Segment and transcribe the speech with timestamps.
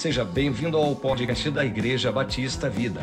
[0.00, 3.02] Seja bem-vindo ao podcast da Igreja Batista Vida.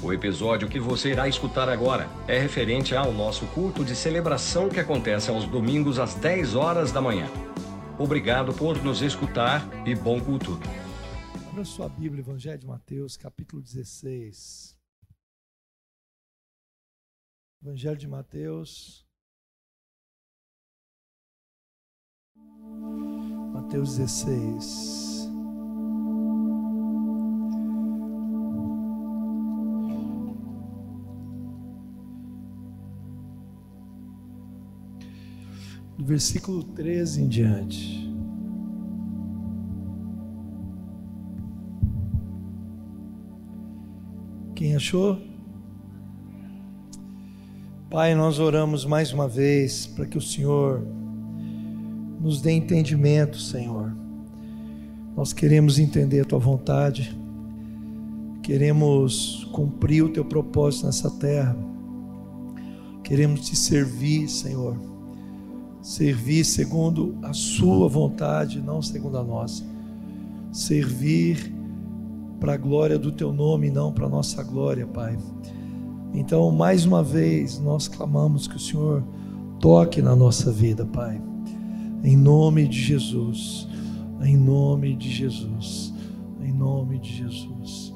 [0.00, 4.78] O episódio que você irá escutar agora é referente ao nosso culto de celebração que
[4.78, 7.26] acontece aos domingos às 10 horas da manhã.
[7.98, 10.52] Obrigado por nos escutar e bom culto.
[11.50, 14.78] Abra sua Bíblia, Evangelho de Mateus, capítulo 16.
[17.60, 19.04] Evangelho de Mateus.
[23.52, 25.01] Mateus 16.
[36.02, 38.12] Do versículo 13 em diante.
[44.56, 45.16] Quem achou?
[47.88, 50.84] Pai, nós oramos mais uma vez para que o Senhor
[52.20, 53.94] nos dê entendimento, Senhor.
[55.16, 57.16] Nós queremos entender a tua vontade,
[58.42, 61.56] queremos cumprir o teu propósito nessa terra,
[63.04, 64.91] queremos te servir, Senhor
[65.82, 69.64] servir segundo a Sua vontade, não segundo a nossa.
[70.52, 71.52] Servir
[72.38, 75.18] para a glória do Teu nome, não para a nossa glória, Pai.
[76.14, 79.02] Então, mais uma vez, nós clamamos que o Senhor
[79.58, 81.20] toque na nossa vida, Pai.
[82.04, 83.68] Em nome de Jesus.
[84.22, 85.92] Em nome de Jesus.
[86.40, 87.92] Em nome de Jesus.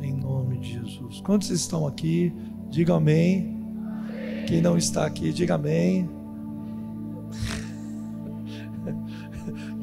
[0.00, 1.20] Em nome de Jesus.
[1.22, 2.32] Quantos estão aqui?
[2.70, 3.56] Diga amém.
[4.46, 6.15] Quem não está aqui, diga amém.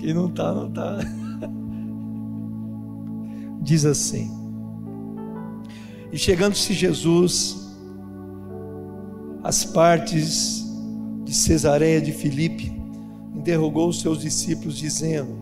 [0.03, 0.99] Quem não está, não está.
[3.63, 4.29] Diz assim:
[6.11, 7.73] E chegando-se Jesus
[9.41, 10.61] às partes
[11.23, 12.73] de Cesareia de Filipe,
[13.33, 15.37] interrogou os seus discípulos, dizendo: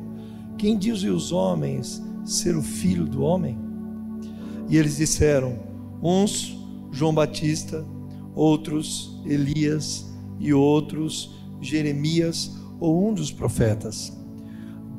[0.60, 3.58] Quem dizem os homens ser o filho do homem?
[4.70, 5.58] E eles disseram:
[6.04, 6.56] Uns
[6.92, 7.84] João Batista,
[8.36, 10.06] outros Elias
[10.40, 14.21] e outros Jeremias ou um dos profetas.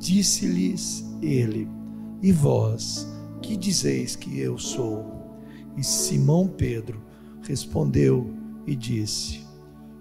[0.03, 1.65] Disse-lhes ele:
[2.21, 3.07] E vós,
[3.41, 5.05] que dizeis que eu sou?
[5.77, 7.01] E Simão Pedro
[7.41, 8.29] respondeu
[8.67, 9.45] e disse: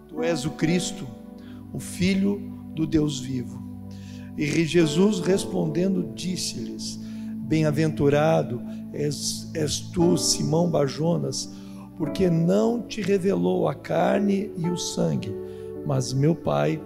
[0.09, 1.07] Tu és o Cristo,
[1.73, 2.41] o Filho
[2.75, 3.63] do Deus vivo.
[4.37, 6.99] E Jesus respondendo disse-lhes:
[7.47, 8.61] Bem-aventurado
[8.93, 11.49] és, és tu, Simão Bajonas,
[11.97, 15.33] porque não te revelou a carne e o sangue,
[15.87, 16.83] mas meu Pai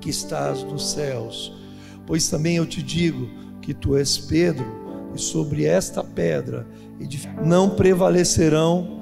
[0.00, 1.58] que estás nos céus.
[2.10, 3.28] Pois também eu te digo
[3.62, 4.66] que tu és Pedro,
[5.14, 6.66] e sobre esta pedra
[7.40, 9.00] não prevalecerão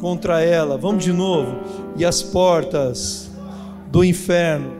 [0.00, 0.78] contra ela.
[0.78, 1.58] Vamos de novo.
[1.94, 3.30] E as portas
[3.92, 4.72] do inferno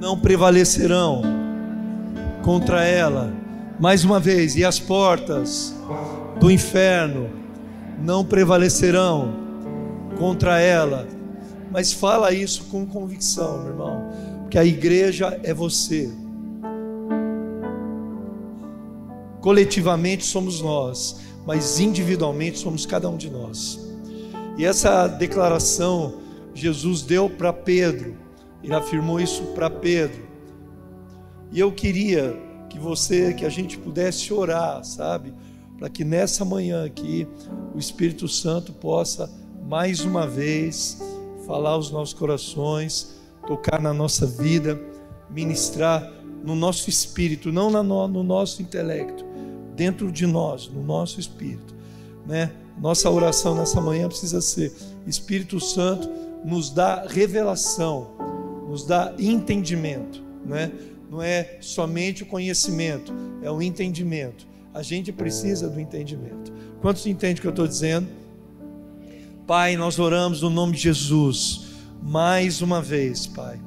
[0.00, 1.22] não prevalecerão
[2.42, 3.32] contra ela.
[3.78, 5.72] Mais uma vez, e as portas
[6.40, 7.30] do inferno
[8.02, 9.34] não prevalecerão
[10.18, 11.06] contra ela.
[11.70, 16.12] Mas fala isso com convicção, meu irmão que a igreja é você.
[19.40, 23.80] Coletivamente somos nós, mas individualmente somos cada um de nós.
[24.58, 26.16] E essa declaração
[26.52, 28.14] Jesus deu para Pedro,
[28.62, 30.22] ele afirmou isso para Pedro.
[31.50, 32.38] E eu queria
[32.68, 35.32] que você, que a gente pudesse orar, sabe?
[35.78, 37.26] Para que nessa manhã aqui
[37.74, 39.32] o Espírito Santo possa
[39.66, 40.98] mais uma vez
[41.46, 44.80] falar aos nossos corações tocar na nossa vida,
[45.30, 46.10] ministrar
[46.44, 49.24] no nosso espírito, não no nosso intelecto,
[49.74, 51.74] dentro de nós, no nosso espírito,
[52.26, 52.52] né?
[52.80, 54.72] Nossa oração nessa manhã precisa ser:
[55.06, 56.10] Espírito Santo
[56.44, 58.10] nos dá revelação,
[58.68, 60.72] nos dá entendimento, né?
[61.10, 64.46] Não é somente o conhecimento, é o entendimento.
[64.72, 66.50] A gente precisa do entendimento.
[66.80, 68.08] Quantos entendem o que eu estou dizendo?
[69.46, 71.61] Pai, nós oramos no nome de Jesus
[72.02, 73.60] mais uma vez, Pai,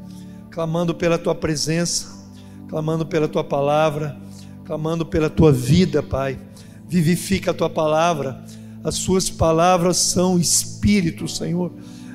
[0.51, 2.27] clamando pela tua presença,
[2.67, 4.17] clamando pela tua palavra,
[4.65, 6.39] clamando pela tua vida, Pai.
[6.87, 8.43] Vivifica a tua palavra,
[8.83, 11.71] as suas palavras são espírito, Senhor,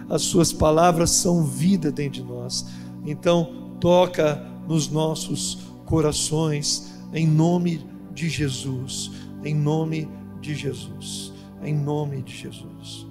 [0.08, 2.66] as suas palavras são vida dentro de nós.
[3.04, 9.10] Então, toca nos nossos corações, em nome de Jesus,
[9.42, 10.08] em nome
[10.40, 11.32] de Jesus,
[11.62, 13.06] em nome de Jesus.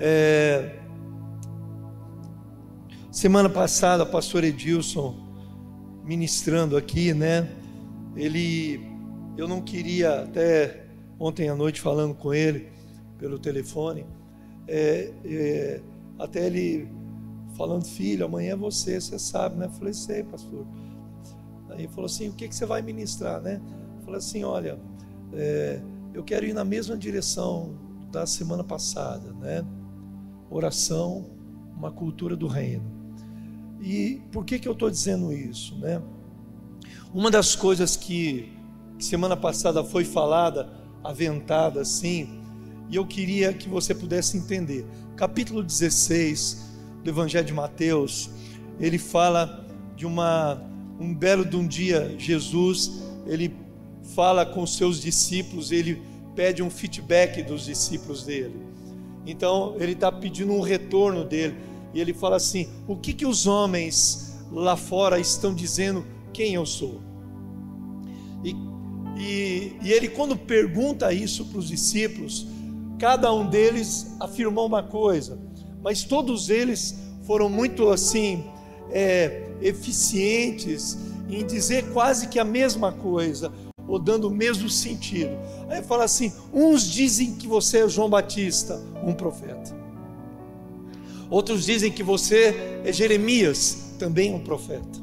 [0.00, 0.78] É,
[3.18, 5.12] Semana passada, o pastor Edilson
[6.04, 7.50] ministrando aqui, né?
[8.14, 8.80] Ele,
[9.36, 10.86] eu não queria, até
[11.18, 12.68] ontem à noite falando com ele
[13.18, 14.06] pelo telefone,
[14.68, 15.80] é, é,
[16.16, 16.88] até ele
[17.56, 19.66] falando, filho, amanhã é você, você sabe, né?
[19.66, 20.64] Eu falei, sei, pastor.
[21.70, 23.60] Aí ele falou assim: o que, que você vai ministrar, né?
[23.96, 24.78] Eu falei assim: olha,
[25.32, 25.82] é,
[26.14, 27.74] eu quero ir na mesma direção
[28.12, 29.66] da semana passada, né?
[30.48, 31.26] Oração,
[31.76, 32.97] uma cultura do reino.
[33.80, 36.02] E por que, que eu estou dizendo isso, né?
[37.14, 38.52] Uma das coisas que,
[38.98, 40.68] que semana passada foi falada,
[41.02, 42.40] aventada assim,
[42.90, 44.84] e eu queria que você pudesse entender.
[45.16, 46.68] Capítulo 16
[47.02, 48.30] do Evangelho de Mateus,
[48.80, 49.66] ele fala
[49.96, 50.62] de uma
[51.00, 53.54] um belo de um dia Jesus, ele
[54.14, 56.02] fala com seus discípulos, ele
[56.34, 58.56] pede um feedback dos discípulos dele.
[59.26, 61.56] Então ele está pedindo um retorno dele
[61.92, 66.66] e ele fala assim: o que que os homens lá fora estão dizendo quem eu
[66.66, 67.00] sou?
[68.44, 68.54] E,
[69.18, 72.46] e, e ele quando pergunta isso para os discípulos,
[72.98, 75.38] cada um deles afirmou uma coisa,
[75.82, 78.44] mas todos eles foram muito assim
[78.90, 80.96] é, eficientes
[81.28, 83.52] em dizer quase que a mesma coisa,
[83.86, 85.30] ou dando o mesmo sentido.
[85.68, 89.77] Aí fala assim: uns dizem que você é João Batista, um profeta.
[91.30, 94.98] Outros dizem que você é Jeremias, também um profeta.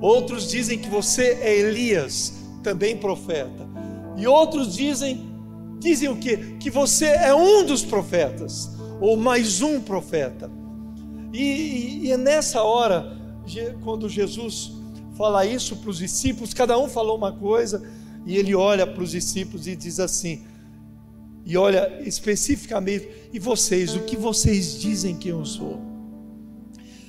[0.00, 3.68] Outros dizem que você é Elias, também profeta.
[4.16, 5.30] E outros dizem
[5.78, 6.56] dizem o quê?
[6.60, 8.70] Que você é um dos profetas,
[9.00, 10.50] ou mais um profeta.
[11.32, 13.16] E, e, e é nessa hora,
[13.82, 14.72] quando Jesus
[15.16, 17.82] fala isso para os discípulos, cada um falou uma coisa,
[18.26, 20.42] e ele olha para os discípulos e diz assim:
[21.44, 25.80] e olha especificamente, e vocês, o que vocês dizem que eu sou?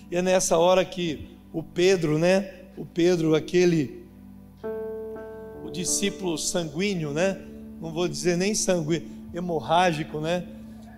[0.09, 2.49] E é nessa hora que o Pedro, né?
[2.77, 4.05] O Pedro, aquele,
[5.63, 7.39] o discípulo sanguíneo, né?
[7.81, 10.45] Não vou dizer nem sanguíneo, hemorrágico, né?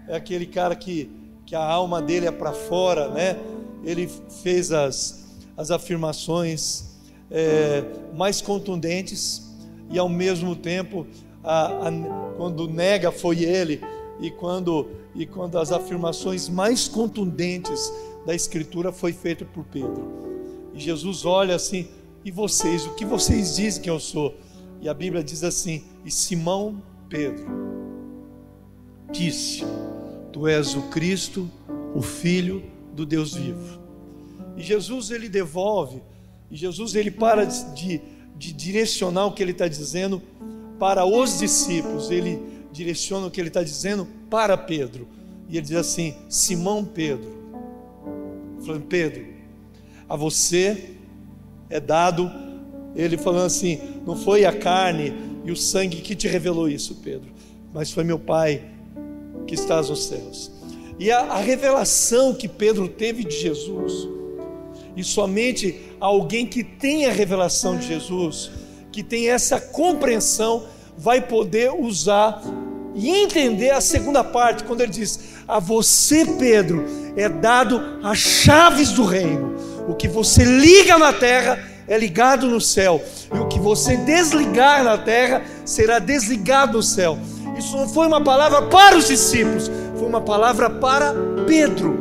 [0.07, 1.09] É aquele cara que,
[1.45, 3.37] que a alma dele é para fora, né?
[3.83, 4.09] Ele
[4.41, 6.93] fez as, as afirmações
[7.31, 7.83] é,
[8.15, 9.43] mais contundentes
[9.89, 11.07] e ao mesmo tempo
[11.43, 11.91] a, a,
[12.37, 13.81] quando nega foi ele
[14.19, 17.93] e quando e quando as afirmações mais contundentes
[18.25, 20.71] da escritura foi feita por Pedro.
[20.73, 21.87] E Jesus olha assim:
[22.23, 24.35] "E vocês, o que vocês dizem que eu sou?"
[24.81, 27.45] E a Bíblia diz assim: "E Simão Pedro
[29.11, 29.63] disse:
[30.31, 31.49] Tu és o Cristo,
[31.93, 32.63] o filho
[32.93, 33.79] do Deus vivo."
[34.55, 36.01] E Jesus ele devolve,
[36.49, 38.01] e Jesus ele para de,
[38.37, 40.21] de direcionar o que ele está dizendo
[40.79, 42.39] para os discípulos, ele
[42.71, 45.07] direciona o que ele está dizendo para Pedro.
[45.47, 47.31] E ele diz assim: Simão Pedro,
[48.65, 49.25] falando, Pedro,
[50.09, 50.95] a você
[51.69, 52.31] é dado,
[52.95, 57.31] ele falando assim: não foi a carne e o sangue que te revelou isso, Pedro,
[57.73, 58.63] mas foi meu Pai
[59.45, 60.51] que estás nos céus.
[60.99, 64.07] E a, a revelação que Pedro teve de Jesus,
[64.95, 68.51] e somente alguém que tem a revelação de Jesus,
[68.93, 70.63] que tem essa compreensão,
[70.95, 72.41] vai poder usar
[72.93, 76.85] e entender a segunda parte, quando ele diz: A você, Pedro,
[77.17, 79.57] é dado as chaves do reino.
[79.87, 83.03] O que você liga na terra é ligado no céu,
[83.33, 87.17] e o que você desligar na terra será desligado no céu.
[87.57, 91.13] Isso não foi uma palavra para os discípulos, foi uma palavra para
[91.47, 91.99] Pedro.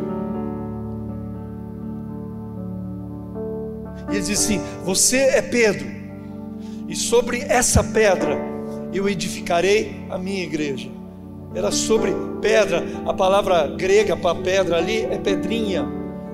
[4.11, 6.02] E ele diz assim: Você é Pedro,
[6.93, 8.39] e sobre essa pedra
[8.93, 10.91] eu edificarei a minha igreja.
[11.55, 15.89] Era sobre pedra, a palavra grega para pedra ali é pedrinha,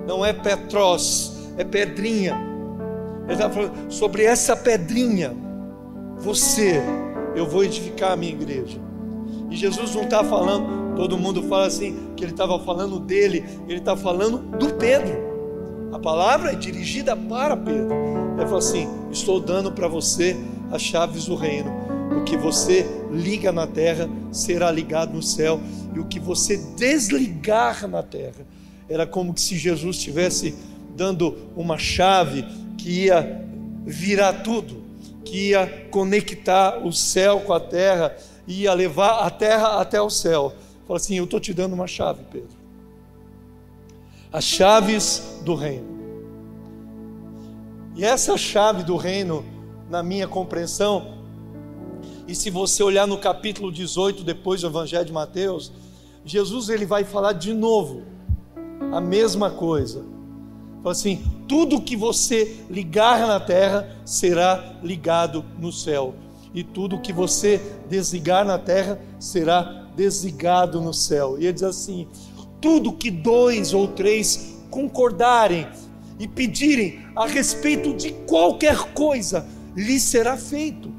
[0.05, 2.37] não é petros, é pedrinha.
[3.23, 5.33] Ele está falando sobre essa pedrinha,
[6.19, 6.83] você,
[7.37, 8.81] eu vou edificar a minha igreja.
[9.49, 13.79] E Jesus não está falando, todo mundo fala assim, que ele estava falando dele, ele
[13.79, 15.29] está falando do Pedro.
[15.93, 18.18] A palavra é dirigida para Pedro.
[18.39, 20.37] Ele falou assim: Estou dando para você
[20.71, 25.61] as chaves do reino o que você liga na terra será ligado no céu,
[25.95, 28.47] e o que você desligar na terra
[28.89, 30.55] era como se Jesus estivesse
[30.97, 32.45] dando uma chave
[32.77, 33.45] que ia
[33.85, 34.83] virar tudo,
[35.25, 38.17] que ia conectar o céu com a terra,
[38.47, 40.55] ia levar a terra até o céu.
[40.87, 42.57] Fala assim: Eu estou te dando uma chave, Pedro.
[44.33, 45.98] As chaves do reino.
[47.99, 49.45] E essa chave do reino,
[49.91, 51.19] na minha compreensão,
[52.29, 55.73] e se você olhar no capítulo 18, depois do Evangelho de Mateus,
[56.25, 58.05] Jesus ele vai falar de novo
[58.93, 60.05] a mesma coisa.
[60.81, 66.15] Fala assim: tudo que você ligar na terra será ligado no céu,
[66.55, 71.37] e tudo que você desligar na terra será desligado no céu.
[71.37, 72.07] E ele diz assim:
[72.61, 75.67] tudo que dois ou três concordarem
[76.19, 79.47] e pedirem a respeito de qualquer coisa,
[79.77, 80.93] lhe será feito.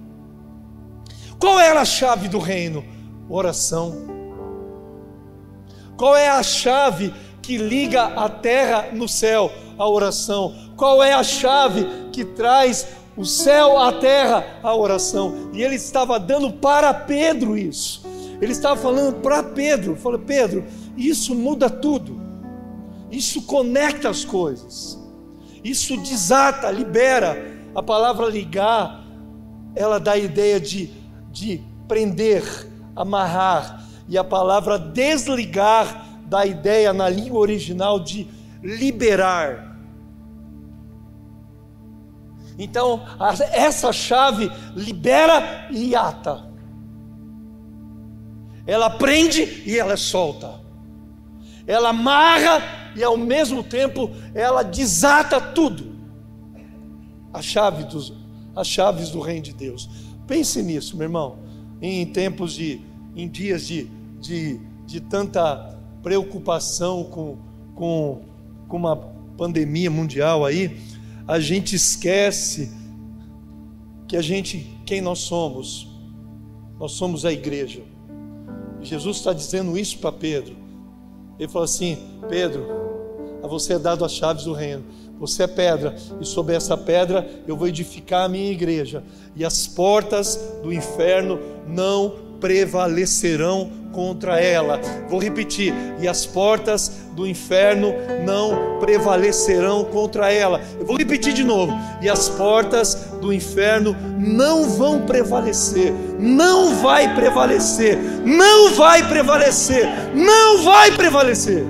[1.39, 2.83] Qual era a chave do reino?
[3.29, 3.95] Oração.
[5.97, 9.51] Qual é a chave que liga a terra no céu?
[9.77, 10.53] A oração.
[10.75, 14.59] Qual é a chave que traz o céu à terra?
[14.61, 15.49] A oração.
[15.53, 18.05] E ele estava dando para Pedro isso.
[18.41, 20.65] Ele estava falando para Pedro, falou: Pedro,
[20.97, 22.21] isso muda tudo.
[23.09, 24.98] Isso conecta as coisas.
[25.69, 27.37] Isso desata, libera.
[27.75, 29.03] A palavra ligar,
[29.75, 30.91] ela dá a ideia de,
[31.31, 32.43] de prender,
[32.95, 33.83] amarrar.
[34.07, 38.27] E a palavra desligar dá a ideia na língua original de
[38.63, 39.77] liberar.
[42.57, 43.05] Então,
[43.53, 46.49] essa chave libera e ata.
[48.65, 50.59] Ela prende e ela solta.
[51.67, 55.95] Ela amarra e ao mesmo tempo ela desata tudo.
[57.33, 58.13] A chave dos,
[58.55, 59.89] as chaves do reino de Deus.
[60.27, 61.39] Pense nisso, meu irmão.
[61.81, 62.81] Em tempos de,
[63.15, 67.37] em dias de, de, de tanta preocupação com,
[67.75, 68.21] com,
[68.67, 68.95] com uma
[69.37, 70.79] pandemia mundial aí,
[71.27, 72.71] a gente esquece
[74.07, 75.87] que a gente, quem nós somos?
[76.79, 77.83] Nós somos a igreja.
[78.81, 80.55] Jesus está dizendo isso para Pedro.
[81.39, 82.67] Ele falou assim: Pedro,
[83.41, 84.83] a você é dado as chaves do reino.
[85.19, 89.03] Você é pedra, e sobre essa pedra eu vou edificar a minha igreja,
[89.35, 94.79] e as portas do inferno não prevalecerão contra ela.
[95.07, 97.93] Vou repetir: e as portas do inferno
[98.25, 100.61] não prevalecerão contra ela.
[100.79, 107.13] Eu vou repetir de novo: e as portas do inferno não vão prevalecer, não vai
[107.15, 111.65] prevalecer, não vai prevalecer, não vai prevalecer.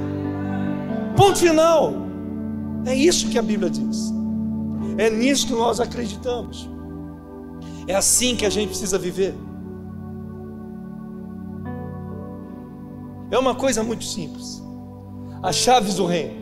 [1.15, 1.93] Ponto final.
[2.85, 4.11] É isso que a Bíblia diz.
[4.97, 6.69] É nisso que nós acreditamos.
[7.87, 9.33] É assim que a gente precisa viver.
[13.31, 14.61] É uma coisa muito simples.
[15.41, 16.39] As chaves do reino.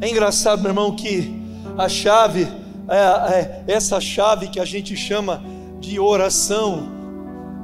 [0.00, 1.34] É engraçado, meu irmão, que
[1.78, 2.46] a chave,
[2.88, 5.42] é, é, essa chave que a gente chama
[5.80, 6.88] de oração,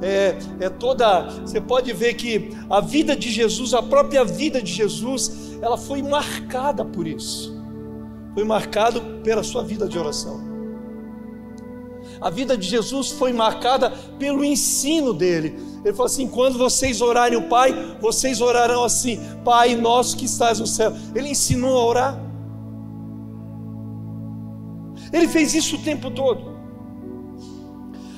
[0.00, 1.23] é, é toda.
[1.41, 6.03] Você pode ver que a vida de Jesus, a própria vida de Jesus, ela foi
[6.03, 7.57] marcada por isso.
[8.35, 10.49] Foi marcado pela sua vida de oração.
[12.21, 15.59] A vida de Jesus foi marcada pelo ensino dele.
[15.88, 20.61] Ele falou assim: quando vocês orarem o Pai, vocês orarão assim: Pai nosso que estás
[20.61, 20.92] no céu.
[21.14, 22.21] Ele ensinou a orar.
[25.11, 26.59] Ele fez isso o tempo todo.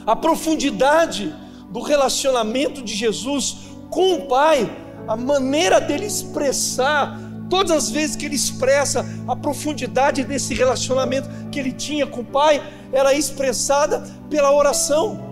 [0.04, 1.32] A profundidade
[1.70, 3.58] do relacionamento de Jesus
[3.88, 4.68] com o Pai,
[5.06, 11.60] a maneira dele expressar, todas as vezes que ele expressa a profundidade desse relacionamento que
[11.60, 12.60] ele tinha com o Pai,
[12.92, 15.29] era expressada pela oração.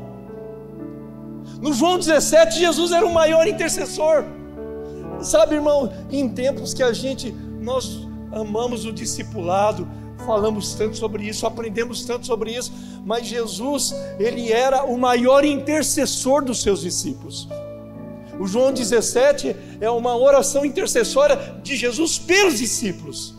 [1.61, 4.25] No João 17, Jesus era o maior intercessor.
[5.21, 9.89] Sabe, irmão, em tempos que a gente nós amamos o discipulado,
[10.25, 12.73] falamos tanto sobre isso, aprendemos tanto sobre isso,
[13.05, 17.49] mas Jesus, ele era o maior intercessor dos seus discípulos.
[18.39, 23.35] O João 17 é uma oração intercessória de Jesus pelos discípulos.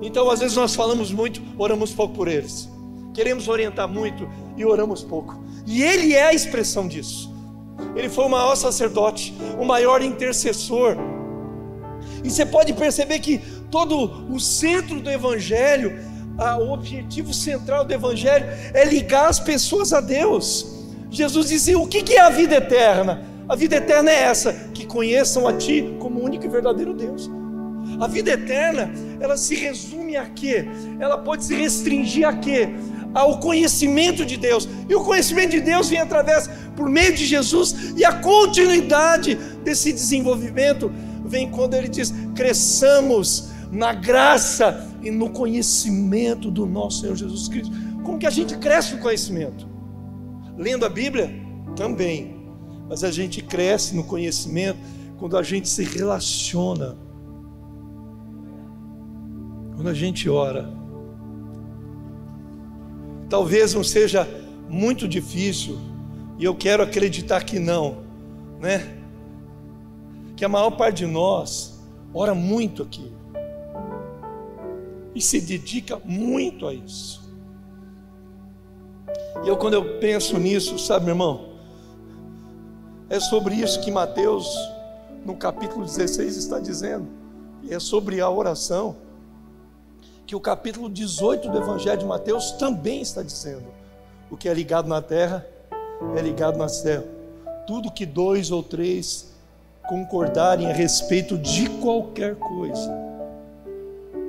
[0.00, 2.68] Então, às vezes nós falamos muito, oramos pouco por eles.
[3.12, 5.43] Queremos orientar muito e oramos pouco.
[5.66, 7.32] E ele é a expressão disso.
[7.96, 10.96] Ele foi o maior sacerdote, o maior intercessor.
[12.22, 13.38] E você pode perceber que
[13.70, 15.98] todo o centro do evangelho,
[16.60, 20.66] o objetivo central do evangelho é ligar as pessoas a Deus.
[21.10, 23.24] Jesus dizia: "O que é a vida eterna?
[23.48, 27.30] A vida eterna é essa, que conheçam a ti como único e verdadeiro Deus."
[28.00, 28.90] A vida eterna,
[29.20, 30.66] ela se resume a quê?
[30.98, 32.70] Ela pode se restringir a quê?
[33.14, 34.68] Ao conhecimento de Deus.
[34.88, 39.92] E o conhecimento de Deus vem através, por meio de Jesus, e a continuidade desse
[39.92, 40.92] desenvolvimento
[41.24, 47.72] vem quando ele diz: cresçamos na graça e no conhecimento do nosso Senhor Jesus Cristo.
[48.02, 49.66] Como que a gente cresce no conhecimento?
[50.58, 51.30] Lendo a Bíblia?
[51.76, 52.36] Também.
[52.88, 54.78] Mas a gente cresce no conhecimento
[55.18, 56.96] quando a gente se relaciona.
[59.74, 60.83] Quando a gente ora
[63.28, 64.28] Talvez não seja
[64.68, 65.78] muito difícil,
[66.38, 67.98] e eu quero acreditar que não,
[68.60, 68.98] né?
[70.36, 71.80] Que a maior parte de nós
[72.12, 73.12] ora muito aqui
[75.14, 77.22] e se dedica muito a isso.
[79.44, 81.54] E eu, quando eu penso nisso, sabe, meu irmão,
[83.08, 84.48] é sobre isso que Mateus,
[85.24, 87.06] no capítulo 16, está dizendo,
[87.62, 88.96] e é sobre a oração.
[90.26, 93.66] Que o capítulo 18 do Evangelho de Mateus também está dizendo:
[94.30, 95.46] o que é ligado na terra
[96.16, 97.04] é ligado no céu.
[97.66, 99.32] Tudo que dois ou três
[99.88, 102.90] concordarem a respeito de qualquer coisa,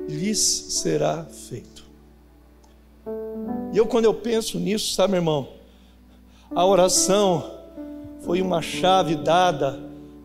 [0.08, 1.84] lhes será feito.
[3.72, 5.48] E eu, quando eu penso nisso, sabe, irmão,
[6.54, 7.52] a oração
[8.20, 9.78] foi uma chave dada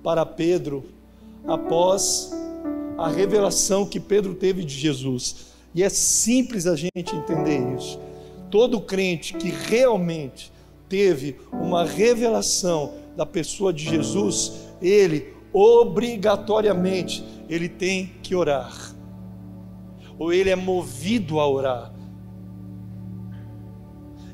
[0.04, 0.86] para Pedro
[1.48, 2.32] após
[2.98, 5.51] a revelação que Pedro teve de Jesus.
[5.74, 8.00] E é simples a gente entender isso.
[8.50, 10.52] Todo crente que realmente
[10.90, 18.96] teve uma revelação da pessoa de Jesus, ele obrigatoriamente ele tem que orar.
[20.18, 21.94] Ou ele é movido a orar.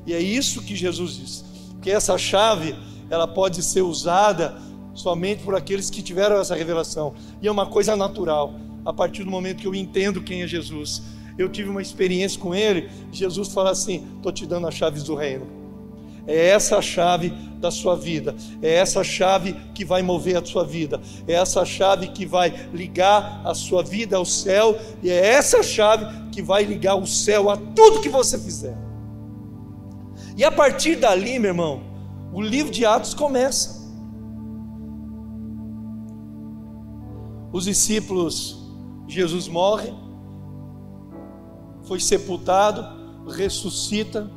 [0.06, 1.44] E é isso que Jesus diz.
[1.82, 2.74] Que essa chave,
[3.10, 4.56] ela pode ser usada
[4.94, 7.14] somente por aqueles que tiveram essa revelação.
[7.42, 8.54] E é uma coisa natural.
[8.84, 11.02] A partir do momento que eu entendo quem é Jesus,
[11.38, 12.90] eu tive uma experiência com ele.
[13.12, 15.46] Jesus fala assim: estou te dando as chaves do reino.
[16.26, 20.62] É essa a chave da sua vida, é essa chave que vai mover a sua
[20.62, 25.62] vida, é essa chave que vai ligar a sua vida ao céu, e é essa
[25.62, 28.76] chave que vai ligar o céu a tudo que você fizer.
[30.36, 31.82] E a partir dali, meu irmão,
[32.30, 33.78] o livro de Atos começa.
[37.50, 38.70] Os discípulos,
[39.08, 39.92] Jesus morre,
[41.88, 42.86] foi sepultado,
[43.26, 44.30] ressuscita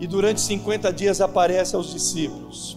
[0.00, 2.76] e durante 50 dias aparece aos discípulos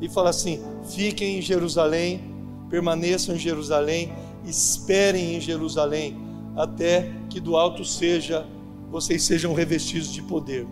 [0.00, 2.32] e fala assim: fiquem em Jerusalém,
[2.70, 4.12] permaneçam em Jerusalém,
[4.46, 6.16] esperem em Jerusalém,
[6.56, 8.46] até que do alto seja
[8.90, 10.66] vocês sejam revestidos de poder.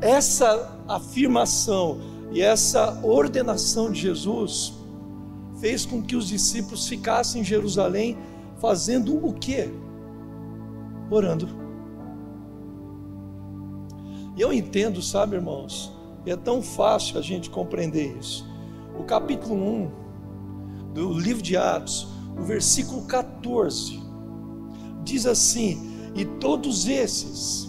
[0.00, 2.00] Essa afirmação
[2.32, 4.72] e essa ordenação de Jesus
[5.58, 8.16] fez com que os discípulos ficassem em Jerusalém
[8.58, 9.68] fazendo o quê?
[11.10, 11.59] Orando.
[14.40, 15.92] E eu entendo, sabe, irmãos,
[16.24, 18.48] é tão fácil a gente compreender isso.
[18.98, 19.90] O capítulo 1
[20.94, 24.02] do livro de Atos, o versículo 14,
[25.04, 27.68] diz assim: E todos esses,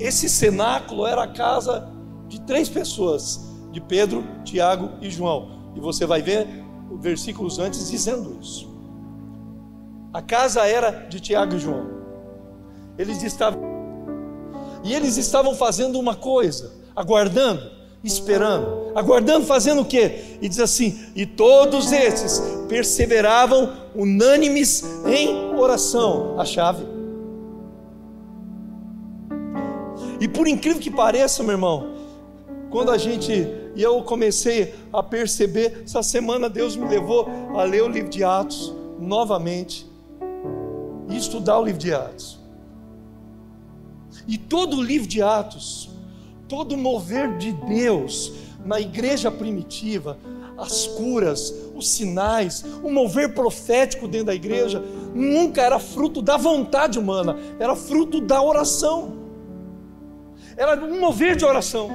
[0.00, 1.88] esse cenáculo era a casa
[2.26, 5.72] de três pessoas, de Pedro, Tiago e João.
[5.76, 6.48] E você vai ver
[6.98, 8.68] versículos antes dizendo isso.
[10.12, 11.86] A casa era de Tiago e João.
[12.98, 13.69] Eles estavam
[14.82, 17.70] e eles estavam fazendo uma coisa, aguardando,
[18.02, 20.38] esperando, aguardando, fazendo o quê?
[20.40, 26.84] E diz assim: e todos esses perseveravam unânimes em oração, a chave.
[30.20, 31.94] E por incrível que pareça, meu irmão,
[32.70, 33.32] quando a gente
[33.74, 38.24] e eu comecei a perceber, essa semana Deus me levou a ler o livro de
[38.24, 39.86] Atos novamente
[41.08, 42.39] e estudar o livro de Atos.
[44.30, 45.90] E todo o livro de Atos,
[46.48, 48.32] todo o mover de Deus
[48.64, 50.16] na igreja primitiva,
[50.56, 54.80] as curas, os sinais, o mover profético dentro da igreja,
[55.12, 59.14] nunca era fruto da vontade humana, era fruto da oração.
[60.56, 61.90] Era um mover de oração,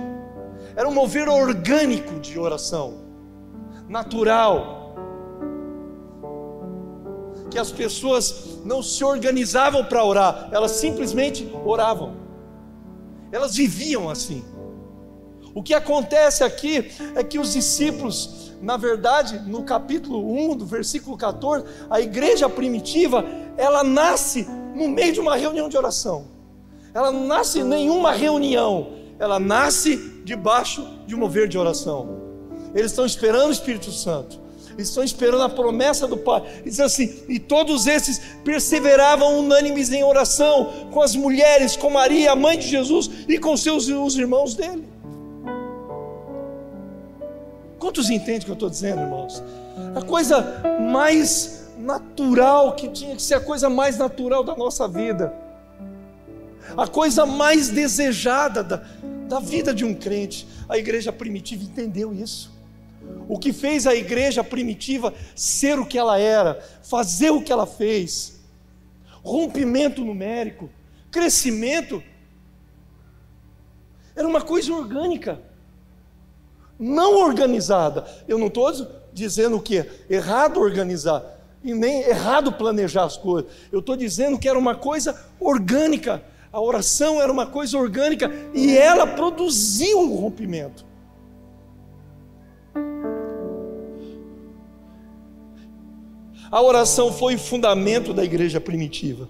[0.75, 2.95] era um mover orgânico de oração,
[3.87, 4.93] natural.
[7.49, 12.24] Que as pessoas não se organizavam para orar, elas simplesmente oravam
[13.35, 14.43] elas viviam assim.
[15.53, 21.17] O que acontece aqui é que os discípulos, na verdade, no capítulo 1, do versículo
[21.17, 23.25] 14, a igreja primitiva,
[23.57, 26.27] ela nasce no meio de uma reunião de oração.
[26.93, 32.21] Ela não nasce em nenhuma reunião, ela nasce debaixo de um mover de oração.
[32.73, 34.44] Eles estão esperando o Espírito Santo
[34.77, 36.43] estão esperando a promessa do Pai.
[36.63, 42.35] Diz assim: e todos esses perseveravam unânimes em oração com as mulheres, com Maria, a
[42.35, 44.83] mãe de Jesus, e com seus os irmãos dele.
[47.79, 49.43] Quantos entendem o que eu estou dizendo, irmãos?
[49.95, 50.41] A coisa
[50.91, 55.33] mais natural que tinha que ser a coisa mais natural da nossa vida,
[56.75, 58.81] a coisa mais desejada da,
[59.27, 60.47] da vida de um crente.
[60.67, 62.54] A igreja primitiva entendeu isso.
[63.27, 67.65] O que fez a igreja primitiva ser o que ela era, fazer o que ela
[67.65, 68.39] fez,
[69.23, 70.69] rompimento numérico,
[71.09, 72.03] crescimento,
[74.15, 75.41] era uma coisa orgânica,
[76.79, 78.05] não organizada.
[78.27, 78.71] Eu não estou
[79.11, 81.23] dizendo que errado organizar
[81.63, 83.51] e nem errado planejar as coisas.
[83.71, 86.23] Eu estou dizendo que era uma coisa orgânica.
[86.53, 90.85] A oração era uma coisa orgânica e ela produziu um rompimento.
[96.55, 99.27] A oração foi o fundamento da igreja primitiva.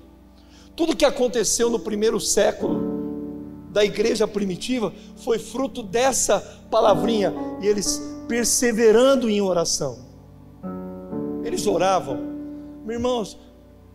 [0.76, 7.34] Tudo que aconteceu no primeiro século da igreja primitiva foi fruto dessa palavrinha
[7.64, 10.06] e eles perseverando em oração.
[11.44, 12.16] Eles oravam.
[12.86, 13.40] Meus irmãos,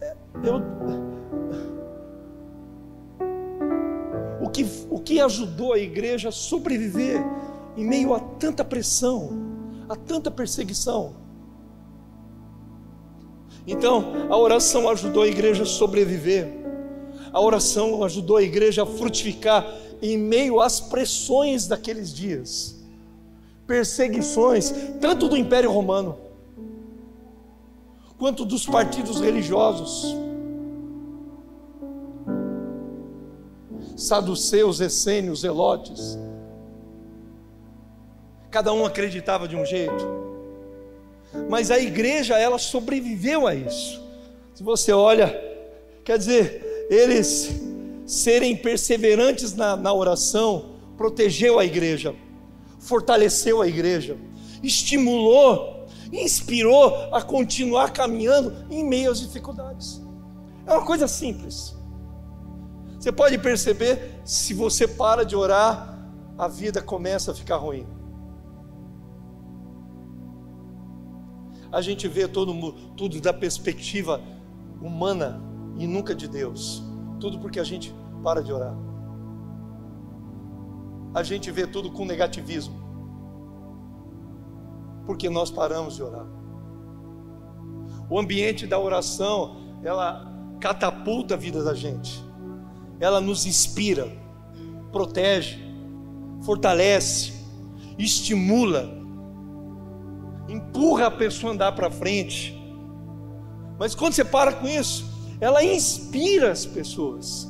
[0.00, 0.56] é, eu
[4.44, 7.22] o que, o que ajudou a igreja a sobreviver
[7.76, 9.30] em meio a tanta pressão,
[9.88, 11.29] a tanta perseguição.
[13.70, 16.48] Então, a oração ajudou a igreja a sobreviver,
[17.32, 19.64] a oração ajudou a igreja a frutificar
[20.02, 22.80] em meio às pressões daqueles dias,
[23.68, 26.18] perseguições, tanto do Império Romano,
[28.18, 30.16] quanto dos partidos religiosos.
[33.96, 36.18] Saduceus, essênios, zelotes.
[38.50, 40.29] Cada um acreditava de um jeito.
[41.48, 44.02] Mas a igreja, ela sobreviveu a isso.
[44.54, 45.34] Se você olha,
[46.04, 47.50] quer dizer, eles
[48.04, 52.14] serem perseverantes na, na oração, protegeu a igreja,
[52.78, 54.16] fortaleceu a igreja,
[54.62, 60.00] estimulou, inspirou a continuar caminhando em meio às dificuldades.
[60.66, 61.74] É uma coisa simples.
[62.98, 65.98] Você pode perceber, se você para de orar,
[66.36, 67.86] a vida começa a ficar ruim.
[71.72, 74.20] A gente vê todo, tudo da perspectiva
[74.80, 75.40] humana
[75.78, 76.82] e nunca de Deus.
[77.18, 78.76] Tudo porque a gente para de orar.
[81.14, 82.74] A gente vê tudo com negativismo.
[85.06, 86.26] Porque nós paramos de orar.
[88.08, 90.28] O ambiente da oração, ela
[90.60, 92.30] catapulta a vida da gente
[93.00, 94.12] ela nos inspira,
[94.92, 95.58] protege,
[96.42, 97.32] fortalece,
[97.98, 98.99] estimula,
[100.50, 102.56] empurra a pessoa a andar para frente.
[103.78, 105.06] Mas quando você para com isso,
[105.40, 107.48] ela inspira as pessoas.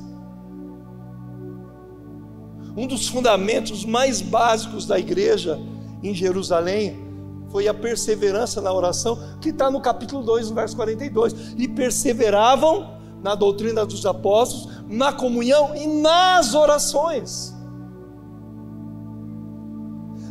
[2.77, 5.59] Um dos fundamentos mais básicos da igreja
[6.03, 7.11] em Jerusalém
[7.51, 11.55] foi a perseverança na oração, que está no capítulo 2, no verso 42.
[11.59, 17.53] E perseveravam na doutrina dos apóstolos, na comunhão e nas orações.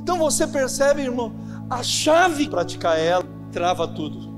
[0.02, 1.34] Então você percebe, irmão,
[1.70, 4.30] a chave praticar ela trava tudo.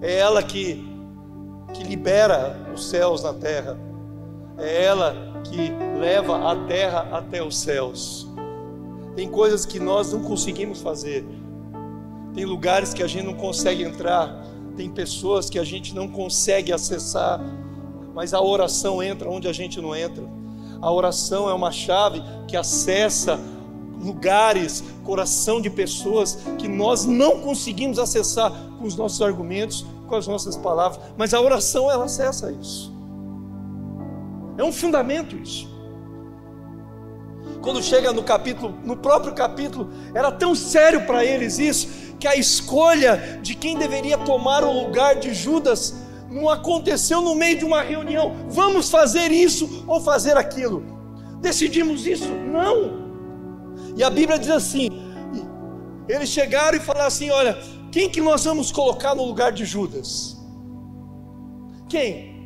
[0.00, 0.84] É ela que,
[1.74, 3.78] que libera os céus na terra.
[4.56, 8.28] É ela que leva a terra até os céus.
[9.14, 11.24] Tem coisas que nós não conseguimos fazer.
[12.34, 16.72] Tem lugares que a gente não consegue entrar tem pessoas que a gente não consegue
[16.72, 17.40] acessar,
[18.14, 20.24] mas a oração entra onde a gente não entra.
[20.80, 23.40] A oração é uma chave que acessa
[24.00, 30.26] lugares, coração de pessoas que nós não conseguimos acessar com os nossos argumentos, com as
[30.26, 32.92] nossas palavras, mas a oração ela acessa isso.
[34.56, 35.68] É um fundamento isso.
[37.60, 42.36] Quando chega no capítulo, no próprio capítulo, era tão sério para eles isso, que a
[42.36, 45.94] escolha de quem deveria tomar o lugar de Judas
[46.30, 48.34] não aconteceu no meio de uma reunião.
[48.48, 50.84] Vamos fazer isso ou fazer aquilo.
[51.40, 52.28] Decidimos isso?
[52.28, 53.07] Não.
[53.98, 54.88] E a Bíblia diz assim:
[56.08, 57.58] eles chegaram e falaram assim: olha,
[57.92, 60.36] quem que nós vamos colocar no lugar de Judas?
[61.88, 62.38] Quem?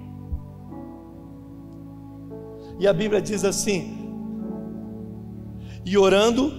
[2.81, 4.03] E a Bíblia diz assim:
[5.85, 6.53] e orando,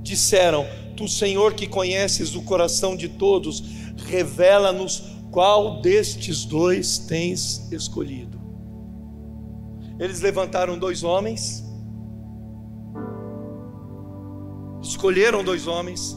[0.00, 0.64] disseram:
[0.96, 3.62] Tu, Senhor, que conheces o coração de todos,
[4.06, 8.40] revela-nos qual destes dois tens escolhido.
[9.98, 11.65] Eles levantaram dois homens,
[14.88, 16.16] escolheram dois homens,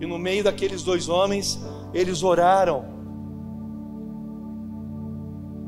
[0.00, 1.60] e no meio daqueles dois homens,
[1.92, 2.84] eles oraram.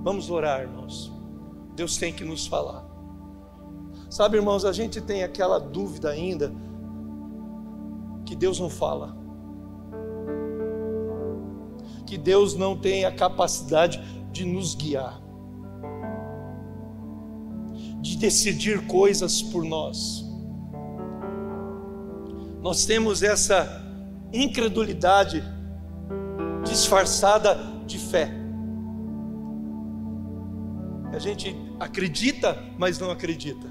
[0.03, 1.13] Vamos orar, irmãos.
[1.75, 2.85] Deus tem que nos falar.
[4.09, 6.53] Sabe, irmãos, a gente tem aquela dúvida ainda
[8.25, 9.17] que Deus não fala,
[12.07, 15.21] que Deus não tem a capacidade de nos guiar,
[18.01, 20.22] de decidir coisas por nós.
[22.63, 23.83] Nós temos essa
[24.33, 25.43] incredulidade
[26.65, 28.31] disfarçada de fé.
[31.13, 33.67] A gente acredita, mas não acredita.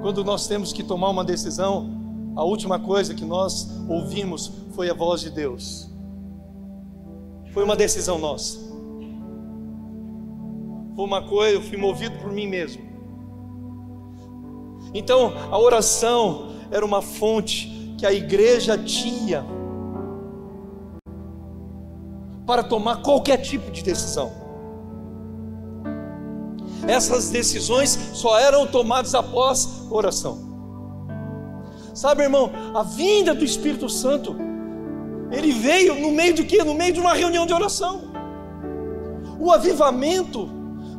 [0.00, 4.94] Quando nós temos que tomar uma decisão, a última coisa que nós ouvimos foi a
[4.94, 5.90] voz de Deus.
[7.52, 8.58] Foi uma decisão nossa.
[10.96, 12.82] Foi uma coisa, eu fui movido por mim mesmo.
[14.94, 19.44] Então, a oração era uma fonte que a igreja tinha
[22.46, 24.32] para tomar qualquer tipo de decisão.
[26.86, 30.54] Essas decisões só eram tomadas após oração.
[31.94, 34.36] Sabe, irmão, a vinda do Espírito Santo,
[35.30, 36.62] ele veio no meio de quê?
[36.62, 38.02] No meio de uma reunião de oração.
[39.38, 40.46] O avivamento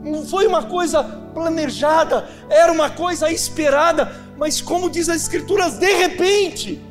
[0.04, 5.92] não foi uma coisa planejada, era uma coisa esperada, mas como diz as Escrituras, de
[5.94, 6.82] repente.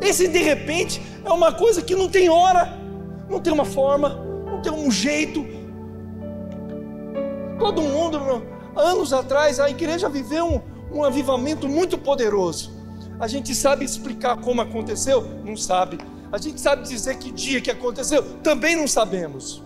[0.00, 2.78] Esse de repente é uma coisa que não tem hora,
[3.28, 4.10] não tem uma forma,
[4.46, 5.44] não tem um jeito.
[7.58, 8.18] Todo mundo,
[8.76, 12.72] anos atrás, a igreja viveu um, um avivamento muito poderoso.
[13.18, 15.22] A gente sabe explicar como aconteceu?
[15.44, 15.98] Não sabe.
[16.30, 18.22] A gente sabe dizer que dia que aconteceu?
[18.42, 19.62] Também não sabemos.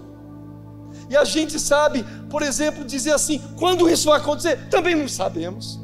[1.10, 4.68] E a gente sabe, por exemplo, dizer assim, quando isso vai acontecer?
[4.70, 5.81] Também não sabemos.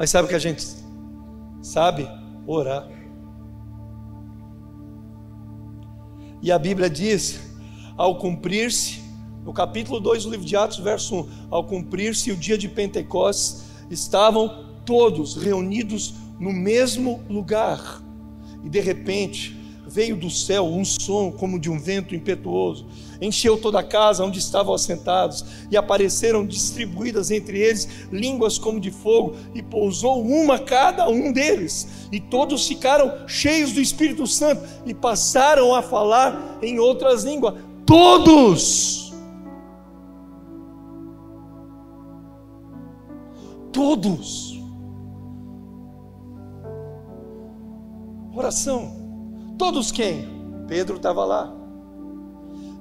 [0.00, 0.66] Mas sabe o que a gente
[1.60, 2.08] sabe?
[2.46, 2.88] Orar.
[6.40, 7.38] E a Bíblia diz:
[7.98, 9.02] ao cumprir-se,
[9.44, 13.66] no capítulo 2 do livro de Atos, verso 1, ao cumprir-se o dia de Pentecostes,
[13.90, 18.02] estavam todos reunidos no mesmo lugar.
[18.64, 19.54] E de repente,
[19.90, 22.86] veio do céu um som como de um vento impetuoso,
[23.20, 28.92] encheu toda a casa onde estavam assentados, e apareceram distribuídas entre eles línguas como de
[28.92, 34.94] fogo, e pousou uma cada um deles, e todos ficaram cheios do Espírito Santo e
[34.94, 37.54] passaram a falar em outras línguas.
[37.84, 39.12] Todos!
[43.72, 44.60] Todos!
[48.32, 48.99] Oração
[49.60, 50.26] Todos quem?
[50.66, 51.52] Pedro estava lá.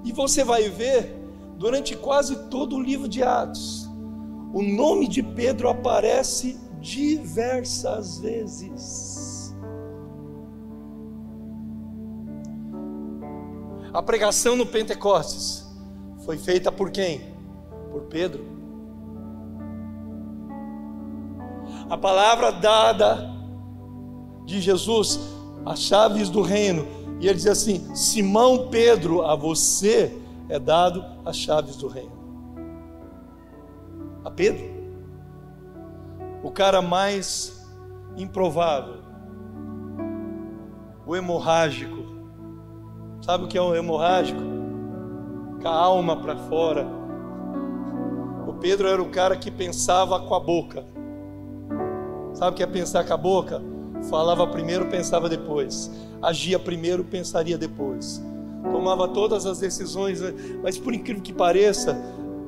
[0.05, 1.13] E você vai ver,
[1.57, 3.85] durante quase todo o livro de Atos,
[4.53, 9.53] o nome de Pedro aparece diversas vezes.
[13.93, 15.69] A pregação no Pentecostes
[16.19, 17.35] foi feita por quem?
[17.91, 18.45] Por Pedro.
[21.89, 23.29] A palavra dada
[24.45, 26.85] de Jesus as chaves do reino.
[27.19, 30.17] E ele diz assim: Simão Pedro, a você
[30.47, 32.17] é dado as chaves do reino.
[34.23, 34.65] A Pedro,
[36.43, 37.65] o cara mais
[38.17, 38.97] improvável,
[41.05, 41.97] o hemorrágico.
[43.21, 44.41] Sabe o que é o hemorrágico?
[45.61, 46.87] Com a alma para fora.
[48.47, 50.85] O Pedro era o cara que pensava com a boca.
[52.33, 53.61] Sabe o que é pensar com a boca?
[54.03, 55.91] Falava primeiro, pensava depois.
[56.21, 58.21] Agia primeiro, pensaria depois.
[58.63, 60.19] Tomava todas as decisões,
[60.61, 61.97] mas por incrível que pareça,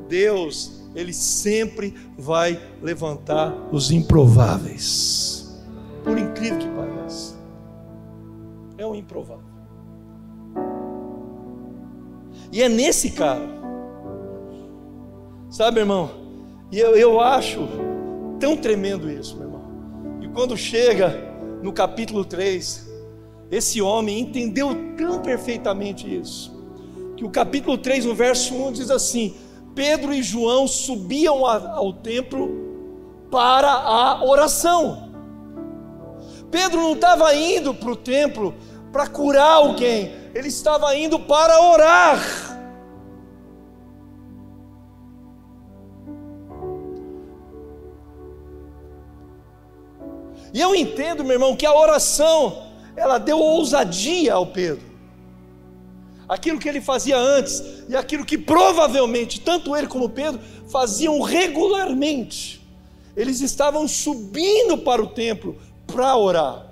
[0.07, 5.61] Deus, Ele sempre vai levantar os improváveis.
[6.03, 7.35] Por incrível que pareça,
[8.77, 9.51] é um improvável.
[12.51, 13.47] E é nesse cara,
[15.49, 16.09] sabe, irmão?
[16.71, 17.67] E eu, eu acho
[18.39, 19.61] tão tremendo isso, meu irmão.
[20.21, 21.30] E quando chega
[21.61, 22.89] no capítulo 3,
[23.51, 26.51] esse homem entendeu tão perfeitamente isso,
[27.17, 29.35] que o capítulo 3, no verso 1, diz assim:
[29.75, 32.49] Pedro e João subiam ao templo
[33.29, 35.09] para a oração.
[36.49, 38.53] Pedro não estava indo para o templo
[38.91, 42.50] para curar alguém, ele estava indo para orar.
[50.53, 54.91] E eu entendo, meu irmão, que a oração, ela deu ousadia ao Pedro.
[56.27, 62.65] Aquilo que ele fazia antes e aquilo que provavelmente tanto ele como Pedro faziam regularmente.
[63.15, 66.67] Eles estavam subindo para o templo para orar.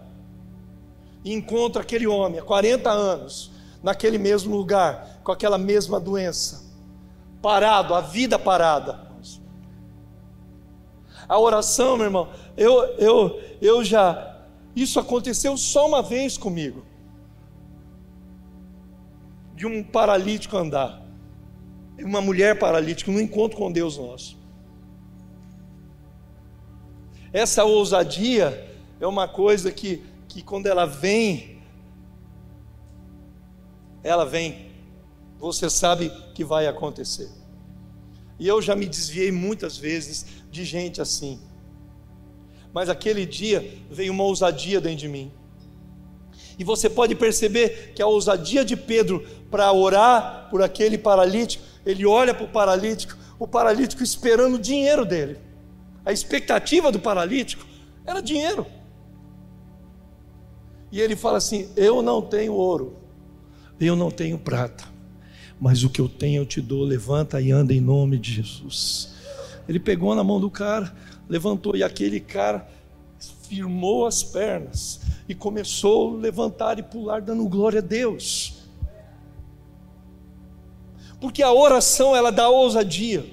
[1.24, 3.52] E encontra aquele homem há 40 anos,
[3.84, 6.64] naquele mesmo lugar, com aquela mesma doença,
[7.42, 9.10] parado, a vida parada.
[11.28, 14.38] A oração, meu irmão, eu, eu, eu já.
[14.76, 16.86] Isso aconteceu só uma vez comigo.
[19.56, 21.02] De um paralítico andar.
[22.00, 24.38] Uma mulher paralítica, no encontro com Deus nosso.
[27.34, 28.68] Essa ousadia
[29.00, 31.62] é uma coisa que, que quando ela vem,
[34.02, 34.72] ela vem,
[35.38, 37.30] você sabe que vai acontecer.
[38.40, 41.40] E eu já me desviei muitas vezes de gente assim
[42.74, 45.32] mas aquele dia veio uma ousadia dentro de mim.
[46.58, 52.06] E você pode perceber que a ousadia de Pedro para orar por aquele paralítico, ele
[52.06, 55.38] olha para o paralítico, o paralítico esperando o dinheiro dele.
[56.06, 57.66] A expectativa do paralítico
[58.06, 58.66] era dinheiro.
[60.92, 62.98] E ele fala assim: Eu não tenho ouro,
[63.80, 64.84] eu não tenho prata,
[65.60, 66.84] mas o que eu tenho eu te dou.
[66.84, 69.14] Levanta e anda em nome de Jesus.
[69.70, 70.92] Ele pegou na mão do cara,
[71.30, 72.68] levantou, e aquele cara
[73.48, 78.64] firmou as pernas e começou a levantar e pular, dando glória a Deus.
[81.22, 83.24] Porque a oração ela dá ousadia.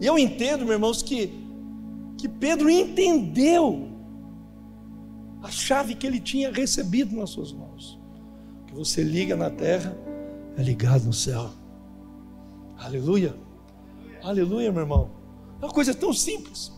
[0.00, 1.32] E eu entendo, meus irmãos, que,
[2.16, 3.88] que Pedro entendeu
[5.42, 8.01] a chave que ele tinha recebido nas suas mãos.
[8.72, 9.94] Que você liga na terra,
[10.56, 11.50] é ligado no céu.
[12.78, 13.36] Aleluia.
[14.22, 15.10] Aleluia, meu irmão.
[15.60, 16.72] É uma coisa tão simples.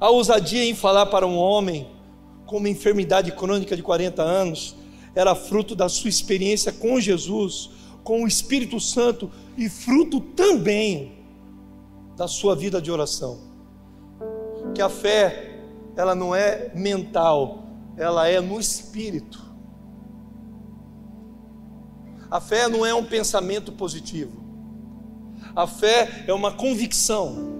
[0.00, 1.86] A ousadia em falar para um homem
[2.46, 4.74] com uma enfermidade crônica de 40 anos
[5.14, 7.70] era fruto da sua experiência com Jesus,
[8.02, 11.12] com o Espírito Santo e fruto também
[12.16, 13.38] da sua vida de oração.
[14.74, 15.60] Que a fé,
[15.96, 17.69] ela não é mental,
[18.00, 19.40] ela é no espírito.
[22.30, 24.40] A fé não é um pensamento positivo.
[25.54, 27.50] A fé é uma convicção.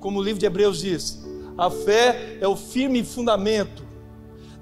[0.00, 1.24] Como o livro de Hebreus diz,
[1.56, 3.84] a fé é o firme fundamento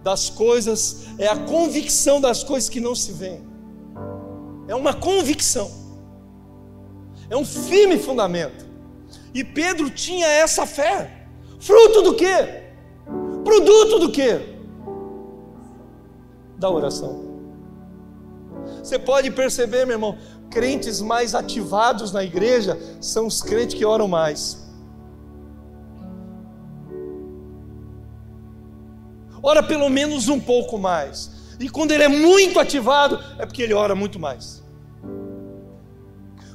[0.02, 3.54] das coisas, é a convicção das coisas que não se veem
[4.68, 5.70] é uma convicção,
[7.28, 8.64] é um firme fundamento.
[9.32, 11.26] E Pedro tinha essa fé,
[11.58, 12.64] fruto do que?
[13.44, 14.53] Produto do que?
[16.64, 17.22] Da oração.
[18.82, 20.16] Você pode perceber, meu irmão,
[20.50, 24.66] crentes mais ativados na igreja são os crentes que oram mais.
[29.42, 31.30] Ora pelo menos um pouco mais.
[31.60, 34.64] E quando ele é muito ativado, é porque ele ora muito mais.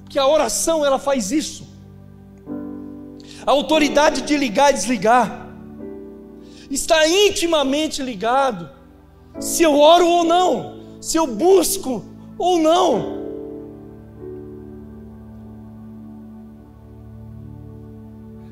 [0.02, 1.68] Porque a oração ela faz isso.
[3.46, 5.48] A autoridade de ligar e desligar
[6.72, 8.79] está intimamente ligado
[9.40, 12.04] se eu oro ou não, se eu busco
[12.38, 13.20] ou não.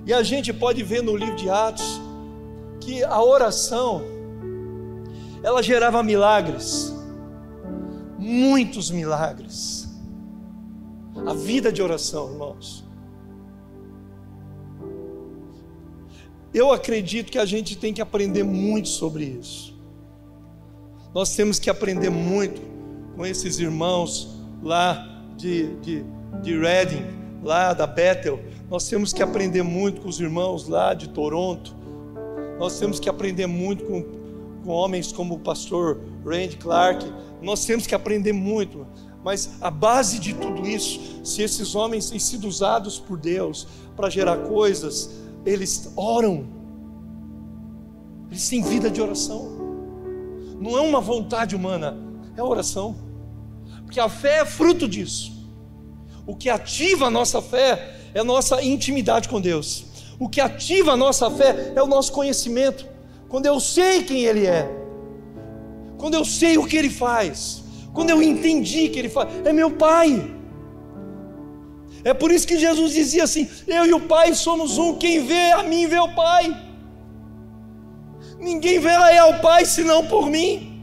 [0.06, 2.02] E a gente pode ver no livro de Atos
[2.80, 4.02] que a oração
[5.44, 6.94] ela gerava milagres,
[8.18, 9.88] muitos milagres.
[11.26, 12.86] A vida de oração, irmãos.
[16.54, 19.77] Eu acredito que a gente tem que aprender muito sobre isso.
[21.18, 22.62] Nós temos que aprender muito
[23.16, 26.06] com esses irmãos lá de, de,
[26.44, 27.04] de Reading,
[27.42, 28.40] lá da Bethel.
[28.70, 31.76] Nós temos que aprender muito com os irmãos lá de Toronto.
[32.60, 34.06] Nós temos que aprender muito com
[34.64, 37.12] com homens como o pastor Randy Clark.
[37.42, 38.86] Nós temos que aprender muito,
[39.24, 44.08] mas a base de tudo isso, se esses homens têm sido usados por Deus para
[44.08, 45.10] gerar coisas,
[45.44, 46.46] eles oram,
[48.30, 49.57] eles têm vida de oração.
[50.60, 51.98] Não é uma vontade humana,
[52.36, 52.96] é oração,
[53.86, 55.32] porque a fé é fruto disso.
[56.26, 59.86] O que ativa a nossa fé é a nossa intimidade com Deus.
[60.20, 62.86] O que ativa a nossa fé é o nosso conhecimento
[63.30, 64.70] quando eu sei quem Ele é,
[65.98, 69.72] quando eu sei o que Ele faz, quando eu entendi que Ele faz, é meu
[69.72, 70.34] Pai.
[72.04, 75.52] É por isso que Jesus dizia assim: Eu e o Pai somos um, quem vê
[75.52, 76.67] a mim vê o Pai.
[78.40, 80.74] Ninguém verá ao Pai senão por mim.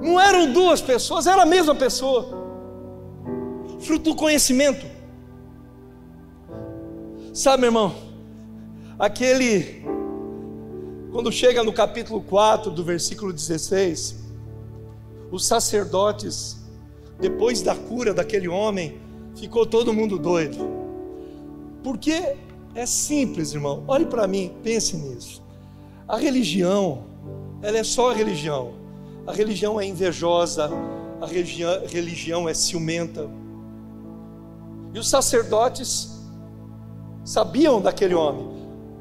[0.00, 2.28] Não eram duas pessoas, era a mesma pessoa.
[3.80, 4.86] Fruto do conhecimento.
[7.32, 7.94] Sabe, meu irmão,
[8.98, 9.84] aquele
[11.12, 14.16] quando chega no capítulo 4, do versículo 16,
[15.30, 16.58] os sacerdotes,
[17.18, 19.00] depois da cura daquele homem,
[19.34, 20.56] ficou todo mundo doido.
[21.82, 22.36] Porque
[22.74, 23.82] é simples, irmão.
[23.88, 25.42] Olhe para mim, pense nisso.
[26.10, 27.04] A religião,
[27.62, 28.72] ela é só a religião.
[29.24, 30.68] A religião é invejosa,
[31.20, 33.30] a religião, religião é ciumenta.
[34.92, 36.10] E os sacerdotes
[37.24, 38.44] sabiam daquele homem,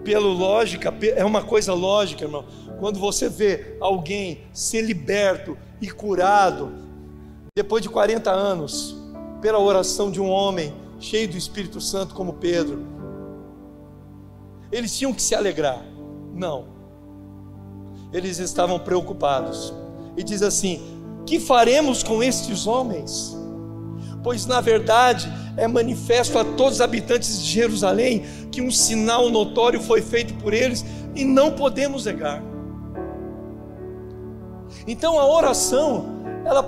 [0.03, 2.45] pela lógica, é uma coisa lógica, irmão.
[2.79, 6.71] Quando você vê alguém ser liberto e curado,
[7.55, 8.95] depois de 40 anos,
[9.41, 12.85] pela oração de um homem cheio do Espírito Santo como Pedro,
[14.71, 15.83] eles tinham que se alegrar.
[16.35, 16.77] Não.
[18.11, 19.73] Eles estavam preocupados.
[20.17, 20.81] E diz assim:
[21.25, 23.37] Que faremos com estes homens?
[24.23, 29.81] Pois na verdade é manifesto a todos os habitantes de Jerusalém que um sinal notório
[29.81, 30.83] foi feito por eles
[31.15, 32.41] e não podemos negar.
[34.87, 36.05] Então a oração,
[36.45, 36.63] ela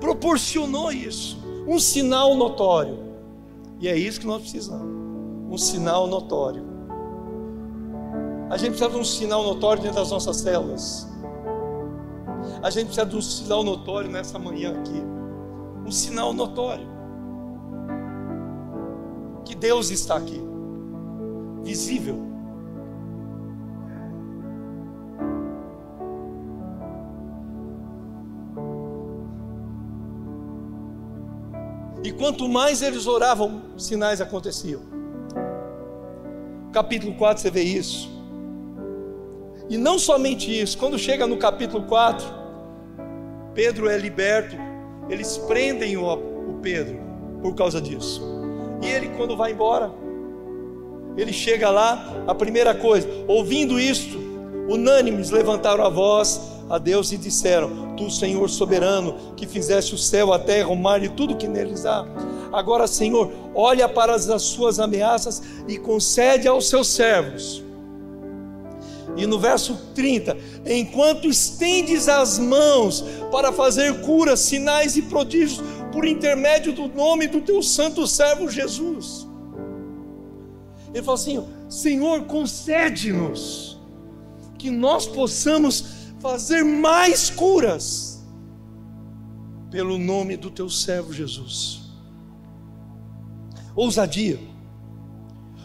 [0.00, 2.98] proporcionou isso, um sinal notório.
[3.80, 4.86] E é isso que nós precisamos:
[5.50, 6.65] um sinal notório.
[8.48, 11.08] A gente precisa de um sinal notório dentro das nossas células.
[12.62, 15.02] A gente precisa de um sinal notório nessa manhã aqui.
[15.84, 16.86] Um sinal notório.
[19.44, 20.40] Que Deus está aqui.
[21.62, 22.24] Visível.
[32.04, 34.80] E quanto mais eles oravam, sinais aconteciam.
[36.72, 38.15] Capítulo 4 você vê isso.
[39.68, 42.26] E não somente isso, quando chega no capítulo 4,
[43.54, 44.56] Pedro é liberto,
[45.08, 46.98] eles prendem o, o Pedro
[47.42, 48.22] por causa disso.
[48.82, 49.90] E ele, quando vai embora,
[51.16, 54.18] ele chega lá, a primeira coisa, ouvindo isto,
[54.68, 60.32] unânimes levantaram a voz a Deus e disseram: Tu, Senhor soberano, que fizeste o céu,
[60.32, 62.06] a terra, o mar e tudo que neles há.
[62.52, 67.65] Agora, Senhor, olha para as suas ameaças e concede aos seus servos.
[69.16, 70.36] E no verso 30,
[70.66, 73.02] enquanto estendes as mãos
[73.32, 79.26] para fazer curas, sinais e prodígios por intermédio do nome do teu santo servo Jesus.
[80.92, 83.80] Ele falou assim: Senhor, concede-nos
[84.58, 85.84] que nós possamos
[86.20, 88.22] fazer mais curas
[89.70, 91.82] pelo nome do teu servo Jesus.
[93.74, 94.38] Ousadia.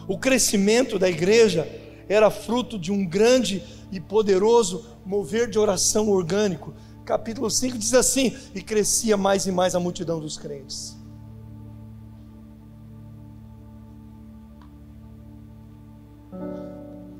[0.08, 1.81] O crescimento da igreja
[2.12, 6.74] era fruto de um grande e poderoso mover de oração orgânico.
[7.06, 10.96] Capítulo 5 diz assim: E crescia mais e mais a multidão dos crentes.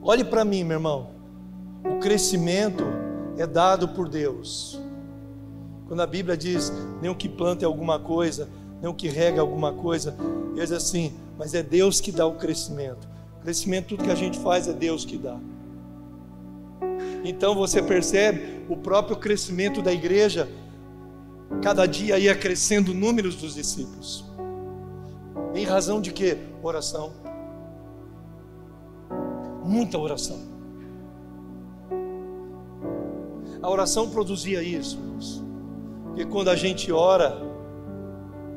[0.02, 1.10] Olhe para mim, meu irmão.
[1.84, 2.84] O crescimento
[3.38, 4.78] é dado por Deus.
[5.86, 8.48] Quando a Bíblia diz, nem o que planta é alguma coisa,
[8.80, 10.16] nem o que rega é alguma coisa,
[10.50, 13.11] ele diz assim, mas é Deus que dá o crescimento.
[13.42, 15.38] Crescimento, tudo que a gente faz é Deus que dá.
[17.24, 20.48] Então você percebe o próprio crescimento da igreja,
[21.62, 24.24] cada dia ia crescendo o número dos discípulos.
[25.54, 26.38] Em razão de quê?
[26.62, 27.12] Oração.
[29.64, 30.38] Muita oração.
[33.60, 35.42] A oração produzia isso, irmãos.
[36.06, 37.40] Porque quando a gente ora,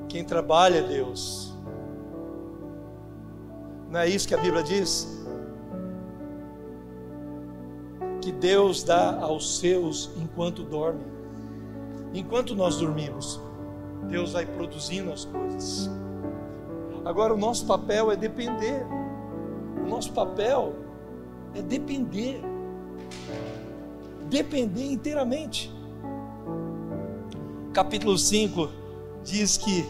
[0.09, 1.54] quem trabalha é Deus.
[3.95, 5.07] Não é isso que a Bíblia diz?
[8.19, 10.99] Que Deus dá aos seus enquanto dorme.
[12.13, 13.39] Enquanto nós dormimos,
[14.09, 15.89] Deus vai produzindo as coisas.
[17.05, 18.85] Agora o nosso papel é depender.
[19.81, 20.75] O nosso papel
[21.53, 22.41] é depender
[24.29, 25.73] depender inteiramente.
[27.71, 28.69] Capítulo 5
[29.23, 29.85] diz que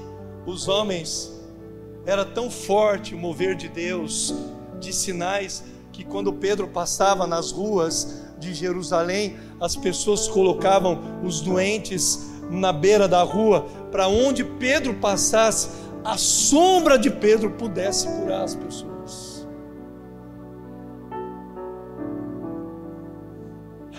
[0.45, 1.34] os homens
[2.05, 4.33] era tão forte o mover de Deus,
[4.79, 12.31] de sinais, que quando Pedro passava nas ruas de Jerusalém, as pessoas colocavam os doentes
[12.49, 15.69] na beira da rua, para onde Pedro passasse,
[16.03, 19.47] a sombra de Pedro pudesse curar as pessoas.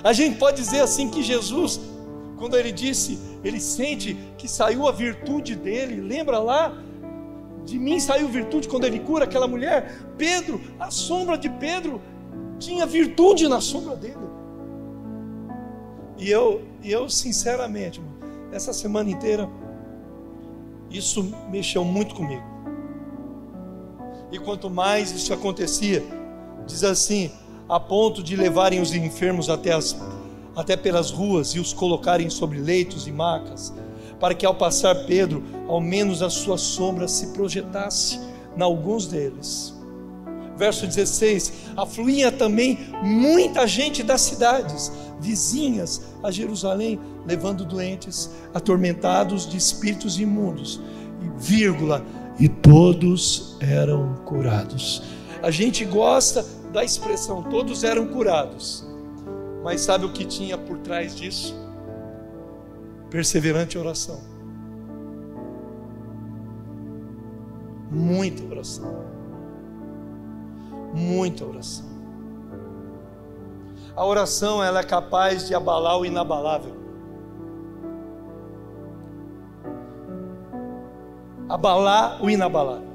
[0.04, 1.80] A gente pode dizer assim que Jesus,
[2.36, 6.80] quando ele disse, ele sente que saiu a virtude dele, lembra lá?
[7.66, 10.00] De mim saiu virtude quando ele cura aquela mulher.
[10.16, 12.00] Pedro, a sombra de Pedro,
[12.60, 14.16] tinha virtude na sombra dele.
[16.16, 18.00] E eu, e eu sinceramente,
[18.52, 19.50] essa semana inteira,
[20.88, 22.44] isso mexeu muito comigo.
[24.30, 26.04] E quanto mais isso acontecia,
[26.66, 27.32] diz assim:
[27.68, 29.96] a ponto de levarem os enfermos até, as,
[30.54, 33.74] até pelas ruas e os colocarem sobre leitos e macas,
[34.20, 38.20] para que ao passar Pedro, ao menos a sua sombra se projetasse
[38.56, 39.74] em alguns deles.
[40.56, 44.90] Verso 16: afluía também muita gente das cidades
[45.20, 50.80] vizinhas a Jerusalém, levando doentes, atormentados de espíritos imundos,
[51.22, 52.04] e vírgula,
[52.38, 55.02] e todos eram curados.
[55.42, 58.86] A gente gosta da expressão todos eram curados.
[59.64, 61.54] Mas sabe o que tinha por trás disso?
[63.16, 64.20] Perseverante oração.
[67.90, 69.04] Muita oração.
[70.92, 71.86] Muita oração.
[73.96, 76.76] A oração ela é capaz de abalar o inabalável.
[81.48, 82.90] Abalar o inabalável.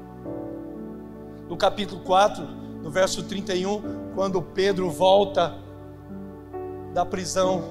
[1.48, 2.44] No capítulo 4,
[2.80, 5.58] no verso 31, quando Pedro volta
[6.94, 7.64] da prisão,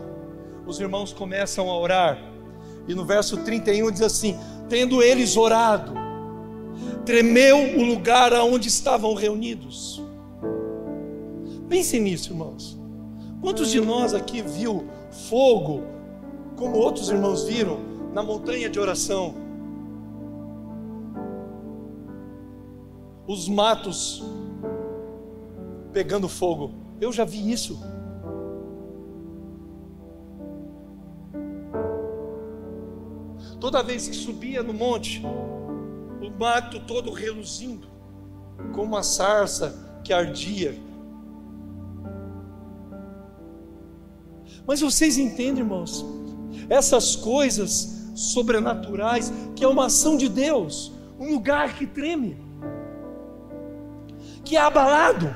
[0.68, 2.31] os irmãos começam a orar.
[2.88, 4.38] E no verso 31 diz assim:
[4.70, 5.94] Tendo eles orado,
[7.06, 10.02] tremeu o lugar aonde estavam reunidos.
[11.70, 12.78] Pense nisso, irmãos.
[13.42, 14.88] Quantos de nós aqui viu
[15.30, 15.84] fogo,
[16.56, 17.80] como outros irmãos viram,
[18.14, 19.34] na montanha de oração?
[23.26, 24.24] Os matos
[25.92, 26.72] pegando fogo.
[27.00, 27.80] Eu já vi isso.
[33.62, 37.88] Toda vez que subia no monte, o mato todo reluzindo,
[38.74, 40.76] como uma sarça que ardia.
[44.66, 46.03] Mas vocês entendem, irmãos,
[46.68, 52.36] essas coisas sobrenaturais, que é uma ação de Deus, um lugar que treme,
[54.43, 55.36] que é abalado.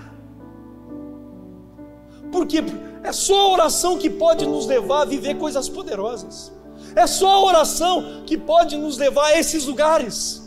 [2.31, 2.57] Porque
[3.03, 6.51] é só a oração que pode nos levar a viver coisas poderosas.
[6.95, 10.41] É só a oração que pode nos levar a esses lugares,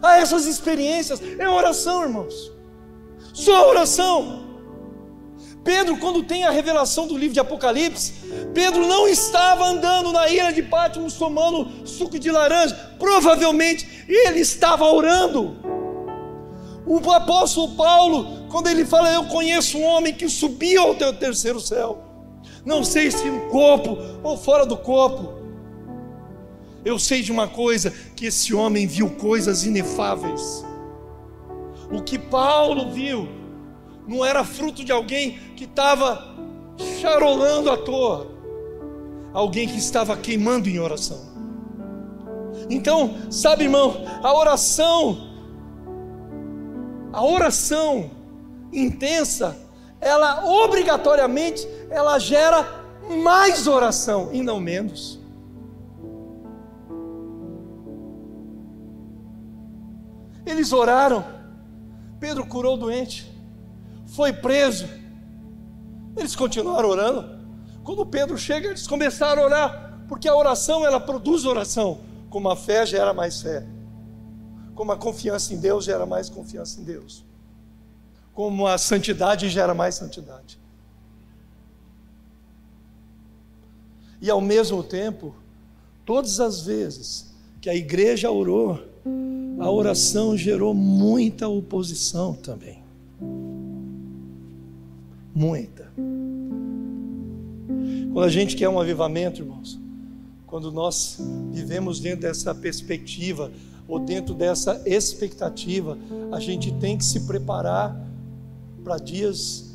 [0.00, 1.20] a essas experiências.
[1.38, 2.52] É oração, irmãos.
[3.32, 4.44] Só a oração.
[5.64, 8.12] Pedro, quando tem a revelação do livro de Apocalipse,
[8.52, 14.84] Pedro não estava andando na ilha de Patmos tomando suco de laranja, provavelmente ele estava
[14.84, 15.56] orando.
[16.86, 21.58] O apóstolo Paulo, quando ele fala, Eu conheço um homem que subiu ao teu terceiro
[21.58, 22.03] céu,
[22.64, 25.34] não sei se no corpo ou fora do corpo,
[26.84, 30.64] eu sei de uma coisa: que esse homem viu coisas inefáveis.
[31.92, 33.28] O que Paulo viu
[34.06, 36.34] não era fruto de alguém que estava
[37.00, 38.26] charolando à toa,
[39.32, 41.32] alguém que estava queimando em oração.
[42.70, 45.34] Então, sabe, irmão, a oração
[47.14, 48.10] a oração
[48.72, 49.56] intensa,
[50.00, 51.64] ela obrigatoriamente
[51.94, 52.66] ela gera
[53.08, 55.20] mais oração e não menos.
[60.44, 61.24] Eles oraram.
[62.18, 63.32] Pedro curou o doente.
[64.06, 64.88] Foi preso.
[66.16, 67.38] Eles continuaram orando.
[67.84, 72.00] Quando Pedro chega, eles começaram a orar, porque a oração ela produz oração.
[72.28, 73.64] Como a fé gera mais fé.
[74.74, 77.24] Como a confiança em Deus gera mais confiança em Deus.
[78.32, 80.63] Como a santidade gera mais santidade.
[84.24, 85.34] E ao mesmo tempo,
[86.06, 87.26] todas as vezes
[87.60, 88.80] que a igreja orou,
[89.58, 92.82] a oração gerou muita oposição também.
[95.34, 95.92] Muita.
[98.14, 99.78] Quando a gente quer um avivamento, irmãos,
[100.46, 101.18] quando nós
[101.52, 103.52] vivemos dentro dessa perspectiva
[103.86, 105.98] ou dentro dessa expectativa,
[106.32, 107.94] a gente tem que se preparar
[108.82, 109.74] para dias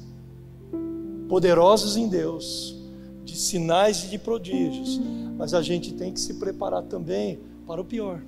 [1.27, 2.78] poderosos em Deus,
[3.31, 4.99] de sinais e de prodígios,
[5.37, 8.21] mas a gente tem que se preparar também para o pior,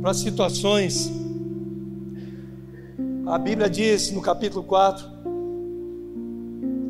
[0.00, 1.12] para situações.
[3.26, 5.06] A Bíblia diz no capítulo 4,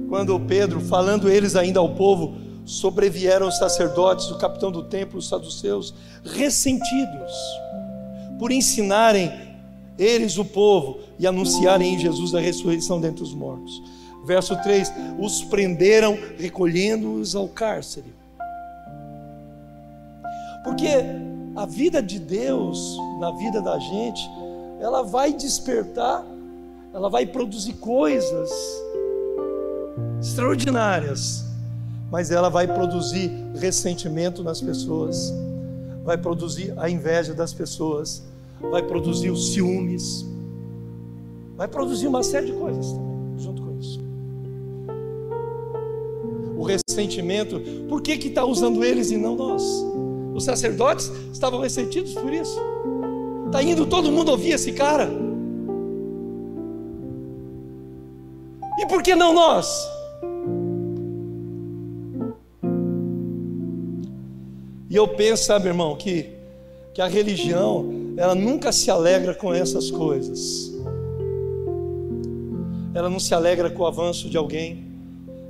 [0.09, 5.29] quando Pedro, falando eles ainda ao povo, sobrevieram os sacerdotes, o capitão do templo, os
[5.29, 7.33] saduceus, ressentidos
[8.39, 9.33] por ensinarem
[9.99, 13.83] eles o povo e anunciarem em Jesus a ressurreição dentre os mortos.
[14.25, 18.13] Verso 3: os prenderam, recolhendo-os ao cárcere.
[20.63, 20.89] Porque
[21.55, 24.23] a vida de Deus na vida da gente,
[24.81, 26.25] ela vai despertar,
[26.93, 28.51] ela vai produzir coisas
[30.21, 31.45] extraordinárias,
[32.11, 35.33] mas ela vai produzir ressentimento nas pessoas
[36.05, 38.23] vai produzir a inveja das pessoas,
[38.61, 40.25] vai produzir os ciúmes,
[41.57, 43.14] vai produzir uma série de coisas também,
[46.65, 47.61] O ressentimento,
[47.91, 49.63] por que está usando eles e não nós?
[50.35, 52.59] Os sacerdotes estavam ressentidos por isso.
[53.45, 55.11] Está indo todo mundo ouvir esse cara.
[58.79, 59.87] E por que não nós?
[64.89, 66.31] E eu penso, sabe, irmão, que,
[66.95, 70.73] que a religião, ela nunca se alegra com essas coisas.
[72.95, 74.84] Ela não se alegra com o avanço de alguém.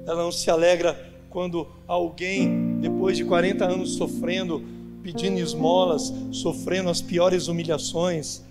[0.06, 4.62] Ela não se alegra quando alguém, depois de 40 anos sofrendo,
[5.02, 8.42] pedindo esmolas, sofrendo as piores humilhações,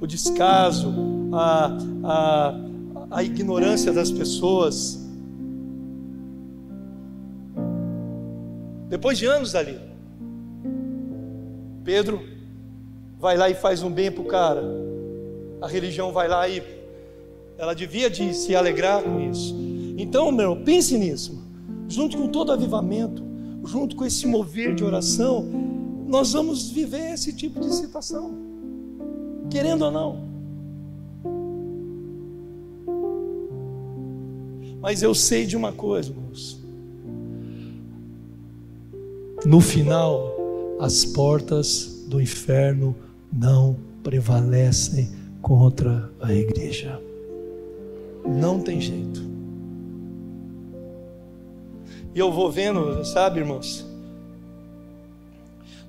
[0.00, 0.92] o descaso,
[1.32, 2.60] a, a,
[3.10, 5.00] a ignorância das pessoas.
[8.88, 9.78] Depois de anos ali,
[11.84, 12.22] Pedro
[13.18, 14.62] vai lá e faz um bem para o cara.
[15.60, 16.62] A religião vai lá e
[17.56, 19.73] ela devia de se alegrar com isso.
[19.96, 21.42] Então, meu, pense nisso.
[21.88, 23.22] Junto com todo avivamento,
[23.64, 25.46] junto com esse mover de oração,
[26.06, 28.42] nós vamos viver esse tipo de situação.
[29.50, 30.24] querendo ou não.
[34.80, 36.60] Mas eu sei de uma coisa, irmãos.
[39.44, 40.34] No final,
[40.80, 42.96] as portas do inferno
[43.32, 47.00] não prevalecem contra a igreja.
[48.26, 49.33] Não tem jeito.
[52.14, 53.84] E eu vou vendo, sabe, irmãos?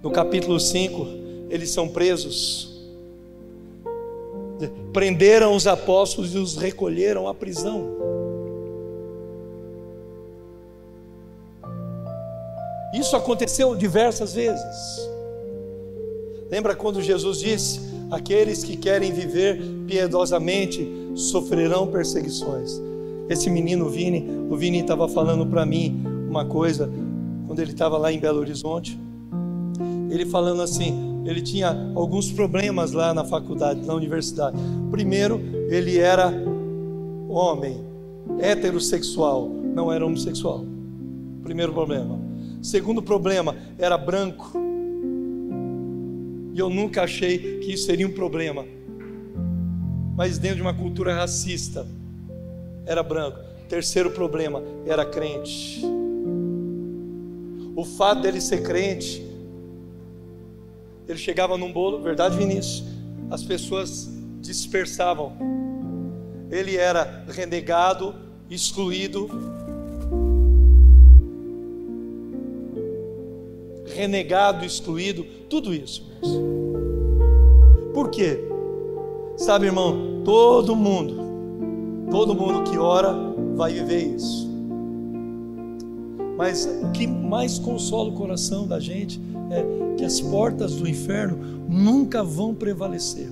[0.02, 1.08] No capítulo 5,
[1.52, 2.74] eles são presos.
[4.92, 7.90] Prenderam os apóstolos e os recolheram à prisão.
[12.94, 15.10] Isso aconteceu diversas vezes.
[16.50, 22.82] Lembra quando Jesus disse: Aqueles que querem viver piedosamente sofrerão perseguições.
[23.30, 26.90] Esse menino Vini, o Vini estava falando para mim uma coisa
[27.48, 29.00] quando ele estava lá em Belo Horizonte.
[30.10, 34.58] Ele falando assim, ele tinha alguns problemas lá na faculdade, na universidade.
[34.92, 36.34] Primeiro, ele era
[37.30, 37.84] homem,
[38.40, 40.66] heterossexual, não era homossexual.
[41.44, 42.20] Primeiro problema.
[42.62, 44.52] Segundo problema, era branco.
[46.54, 48.66] E eu nunca achei que isso seria um problema.
[50.16, 51.86] Mas dentro de uma cultura racista,
[52.86, 53.40] era branco.
[53.68, 56.05] Terceiro problema, era crente.
[57.76, 59.22] O fato dele ser crente,
[61.08, 62.84] ele chegava num bolo, verdade, Vinícius?
[63.30, 64.10] As pessoas
[64.40, 65.34] dispersavam.
[66.50, 68.16] Ele era renegado,
[68.50, 69.30] excluído,
[73.86, 76.06] renegado, excluído, tudo isso.
[77.94, 78.40] Por quê?
[79.38, 81.16] Sabe, irmão, todo mundo,
[82.10, 83.14] todo mundo que ora
[83.56, 84.55] vai viver isso.
[86.38, 91.38] Mas o que mais consola o coração da gente é que as portas do inferno
[91.70, 93.30] nunca vão prevalecer.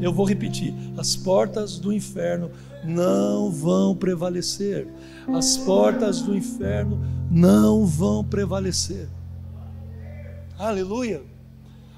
[0.00, 2.50] Eu vou repetir: as portas do inferno
[2.84, 4.88] não vão prevalecer.
[5.28, 6.98] As portas do inferno
[7.30, 9.08] não vão prevalecer.
[10.58, 11.22] Aleluia.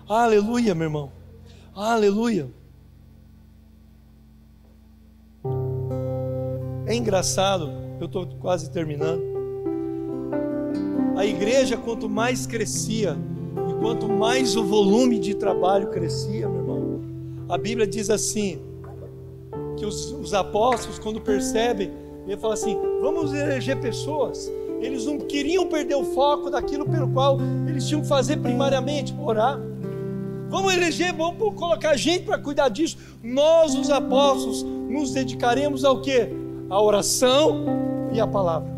[0.09, 1.13] Aleluia, meu irmão.
[1.75, 2.49] Aleluia.
[6.87, 7.71] É engraçado,
[8.01, 9.36] eu estou quase terminando.
[11.17, 13.17] A igreja, quanto mais crescia,
[13.71, 17.01] e quanto mais o volume de trabalho crescia, meu irmão,
[17.49, 18.61] a Bíblia diz assim:
[19.77, 21.91] que os, os apóstolos, quando percebem,
[22.27, 24.51] ele fala assim: vamos eleger pessoas
[24.81, 29.59] eles não queriam perder o foco daquilo pelo qual eles tinham que fazer primariamente, orar.
[30.49, 32.97] Vamos eleger, vamos colocar gente para cuidar disso.
[33.23, 36.29] Nós, os apóstolos, nos dedicaremos ao que?
[36.69, 37.65] A oração
[38.13, 38.76] e a palavra.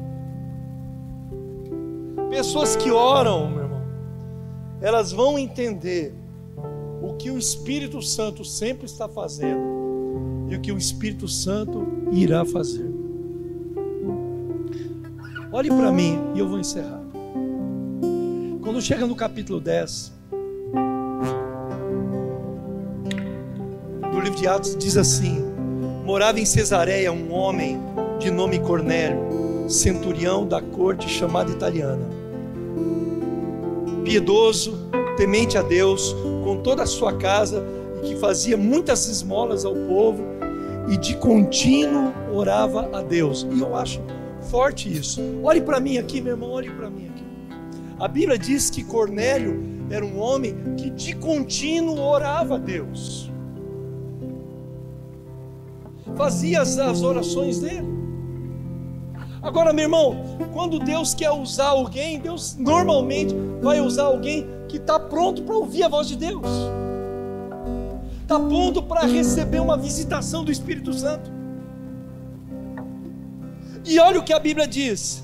[2.30, 3.82] Pessoas que oram, meu irmão,
[4.80, 6.14] elas vão entender
[7.02, 12.44] o que o Espírito Santo sempre está fazendo e o que o Espírito Santo irá
[12.44, 12.90] fazer.
[15.50, 17.00] Olhe para mim e eu vou encerrar.
[18.62, 20.12] Quando chega no capítulo 10
[24.12, 25.42] do livro de Atos, diz assim:
[26.04, 27.80] Morava em Cesareia um homem
[28.18, 32.17] de nome Cornélio, centurião da corte chamada italiana.
[34.08, 34.72] Piedoso,
[35.18, 37.62] temente a Deus, com toda a sua casa,
[37.98, 40.24] e que fazia muitas esmolas ao povo,
[40.90, 43.46] e de contínuo orava a Deus.
[43.52, 44.00] E eu acho
[44.50, 45.20] forte isso.
[45.42, 47.22] Olhe para mim aqui, meu irmão, olhe para mim aqui.
[48.00, 53.30] A Bíblia diz que Cornélio era um homem que de contínuo orava a Deus.
[56.16, 57.97] Fazia as orações dele.
[59.42, 60.16] Agora, meu irmão,
[60.52, 65.84] quando Deus quer usar alguém, Deus normalmente vai usar alguém que está pronto para ouvir
[65.84, 66.46] a voz de Deus,
[68.22, 71.30] está pronto para receber uma visitação do Espírito Santo.
[73.84, 75.22] E olha o que a Bíblia diz: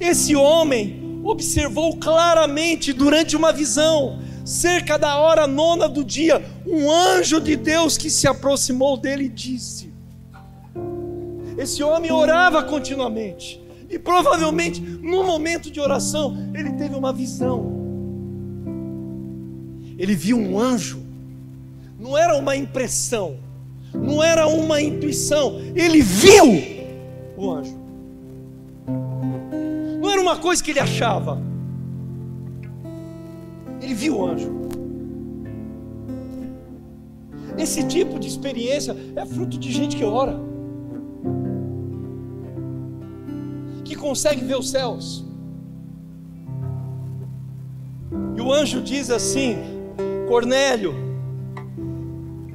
[0.00, 7.40] esse homem observou claramente durante uma visão, cerca da hora nona do dia, um anjo
[7.40, 9.87] de Deus que se aproximou dele e disse:
[11.58, 17.76] Esse homem orava continuamente, e provavelmente no momento de oração ele teve uma visão.
[19.98, 21.02] Ele viu um anjo,
[21.98, 23.36] não era uma impressão,
[23.92, 26.44] não era uma intuição, ele viu
[27.36, 27.78] o anjo
[30.18, 31.40] era uma coisa que ele achava.
[33.80, 34.52] Ele viu o anjo.
[37.56, 40.38] Esse tipo de experiência é fruto de gente que ora,
[43.98, 45.24] consegue ver os céus.
[48.36, 49.56] E o anjo diz assim:
[50.28, 50.94] Cornélio,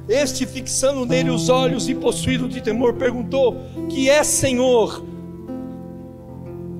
[0.08, 3.56] Este, fixando nele os olhos e possuído de temor, perguntou:
[3.88, 5.04] Que é Senhor?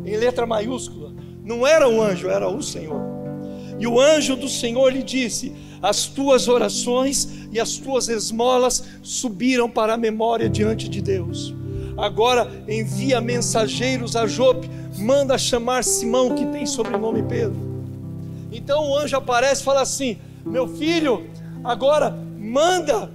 [0.05, 1.13] Em letra maiúscula.
[1.43, 3.01] Não era o anjo, era o Senhor.
[3.79, 9.69] E o anjo do Senhor lhe disse: As tuas orações e as tuas esmolas subiram
[9.69, 11.55] para a memória diante de Deus.
[11.97, 14.69] Agora envia mensageiros a Jope,
[14.99, 17.57] manda chamar Simão, que tem sobrenome Pedro.
[18.51, 21.27] Então o anjo aparece e fala assim: Meu filho,
[21.63, 23.11] agora manda,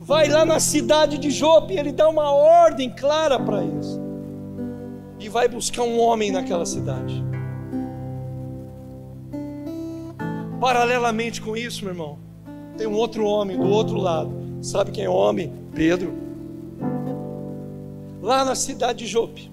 [0.00, 1.74] vai lá na cidade de Jope.
[1.74, 3.98] Ele dá uma ordem clara para eles,
[5.18, 7.22] e vai buscar um homem naquela cidade.
[10.60, 12.18] Paralelamente com isso, meu irmão,
[12.76, 14.32] tem um outro homem do outro lado.
[14.62, 15.52] Sabe quem é o homem?
[15.74, 16.31] Pedro.
[18.22, 19.50] Lá na cidade de Jope.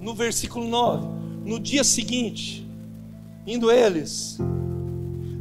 [0.00, 1.06] No versículo 9.
[1.44, 2.66] No dia seguinte,
[3.46, 4.38] indo eles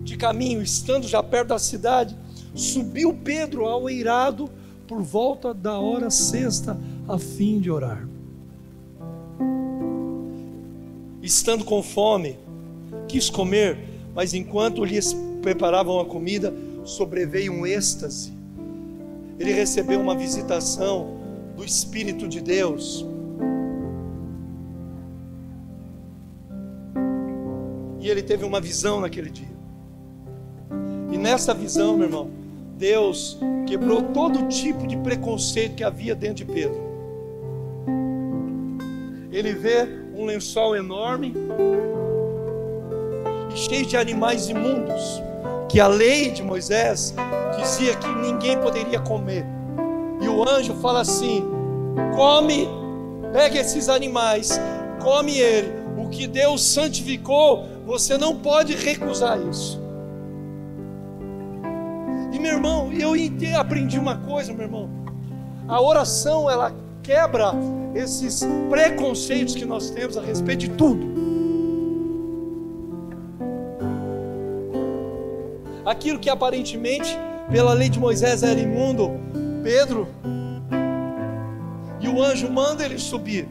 [0.03, 2.17] de caminho, estando já perto da cidade,
[2.53, 4.49] subiu Pedro ao eirado
[4.85, 6.77] por volta da hora sexta,
[7.07, 8.05] a fim de orar.
[11.23, 12.37] estando com fome,
[13.07, 13.77] quis comer,
[14.13, 18.33] mas enquanto lhes preparavam a comida, sobreveio um êxtase.
[19.39, 21.17] Ele recebeu uma visitação
[21.55, 23.05] do Espírito de Deus.
[27.99, 29.53] E ele teve uma visão naquele dia.
[31.11, 32.29] E nessa visão, meu irmão,
[32.77, 36.93] Deus quebrou todo tipo de preconceito que havia dentro de Pedro.
[39.31, 41.33] Ele vê um lençol enorme
[43.53, 45.21] e cheio de animais imundos,
[45.69, 47.13] que a lei de Moisés
[47.57, 49.45] dizia que ninguém poderia comer.
[50.21, 51.43] E o anjo fala assim:
[52.15, 52.67] come,
[53.31, 54.59] pega esses animais,
[55.01, 55.83] come ele.
[55.97, 59.81] O que Deus santificou, você não pode recusar isso.
[62.31, 63.13] E meu irmão, eu
[63.59, 64.89] aprendi uma coisa, meu irmão.
[65.67, 67.53] A oração ela quebra
[67.93, 71.13] esses preconceitos que nós temos a respeito de tudo.
[75.85, 77.17] Aquilo que aparentemente,
[77.51, 79.11] pela lei de Moisés, era imundo,
[79.63, 80.07] Pedro,
[81.99, 83.47] e o anjo manda ele subir.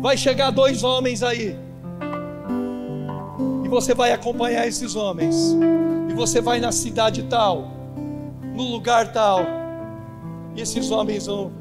[0.00, 1.56] Vai chegar dois homens aí,
[3.64, 5.56] e você vai acompanhar esses homens,
[6.08, 7.70] e você vai na cidade tal,
[8.54, 9.40] no lugar tal,
[10.54, 11.52] e esses homens vão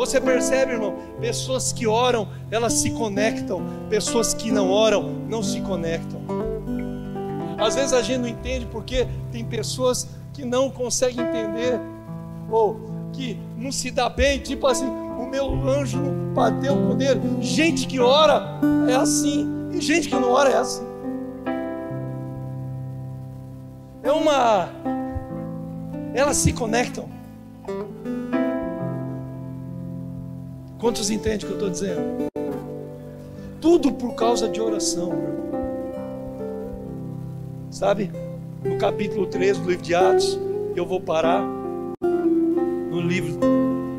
[0.00, 0.94] você percebe, irmão?
[1.20, 3.62] Pessoas que oram, elas se conectam.
[3.90, 6.20] Pessoas que não oram, não se conectam.
[7.60, 11.78] Às vezes a gente não entende porque tem pessoas que não conseguem entender,
[12.50, 12.80] ou
[13.12, 16.00] que não se dá bem, tipo assim, o meu anjo
[16.34, 17.42] bateu com ele.
[17.42, 18.58] Gente que ora
[18.88, 20.84] é assim, e gente que não ora é assim.
[24.02, 24.68] É uma.
[26.14, 27.08] Elas se conectam.
[30.78, 32.30] Quantos entendem o que eu estou dizendo?
[33.60, 35.59] Tudo por causa de oração, meu irmão.
[37.70, 38.10] Sabe?
[38.64, 40.38] No capítulo 13 do livro de Atos,
[40.74, 41.40] eu vou parar.
[42.90, 43.38] No livro,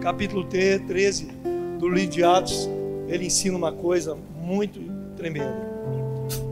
[0.01, 1.31] capítulo 13
[1.79, 2.69] do livro de Atos,
[3.07, 4.81] ele ensina uma coisa muito
[5.15, 5.71] tremenda.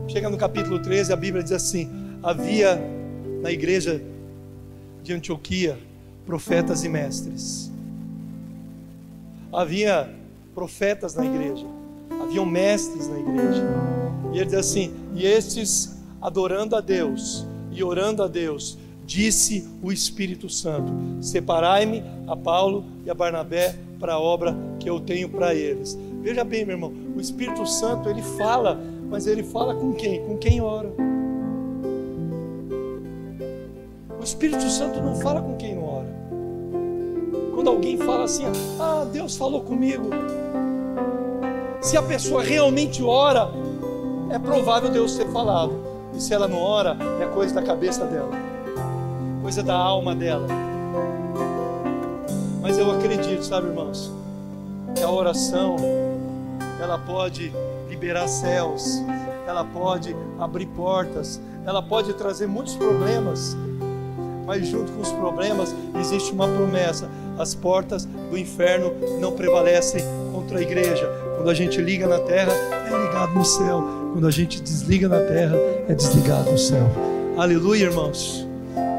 [0.08, 1.90] Chega no capítulo 13, a Bíblia diz assim:
[2.22, 2.80] Havia
[3.42, 4.02] na igreja
[5.02, 5.78] de Antioquia
[6.24, 7.70] profetas e mestres.
[9.52, 10.08] Havia
[10.54, 11.66] profetas na igreja,
[12.22, 13.62] haviam mestres na igreja.
[14.32, 19.90] E ele diz assim: E estes adorando a Deus e orando a Deus, disse o
[19.90, 25.54] Espírito Santo: Separai-me a Paulo e a Barnabé para a obra que eu tenho para
[25.54, 25.98] eles.
[26.22, 30.24] Veja bem, meu irmão, o Espírito Santo ele fala, mas ele fala com quem?
[30.24, 30.90] Com quem ora.
[34.18, 36.08] O Espírito Santo não fala com quem ora.
[37.54, 38.44] Quando alguém fala assim,
[38.78, 40.10] ah, Deus falou comigo.
[41.80, 43.50] Se a pessoa realmente ora,
[44.30, 45.89] é provável Deus ter falado.
[46.14, 48.30] E se ela não ora, é coisa da cabeça dela,
[49.42, 50.46] coisa da alma dela.
[52.60, 54.12] Mas eu acredito, sabe, irmãos,
[54.94, 55.76] que a oração
[56.80, 57.52] ela pode
[57.88, 59.02] liberar céus,
[59.46, 63.56] ela pode abrir portas, ela pode trazer muitos problemas,
[64.46, 67.08] mas junto com os problemas existe uma promessa:
[67.38, 70.02] as portas do inferno não prevalecem
[70.32, 71.08] contra a igreja.
[71.36, 73.99] Quando a gente liga na terra, é ligado no céu.
[74.12, 75.56] Quando a gente desliga na terra,
[75.88, 76.84] é desligado no céu.
[77.38, 78.46] Aleluia, irmãos.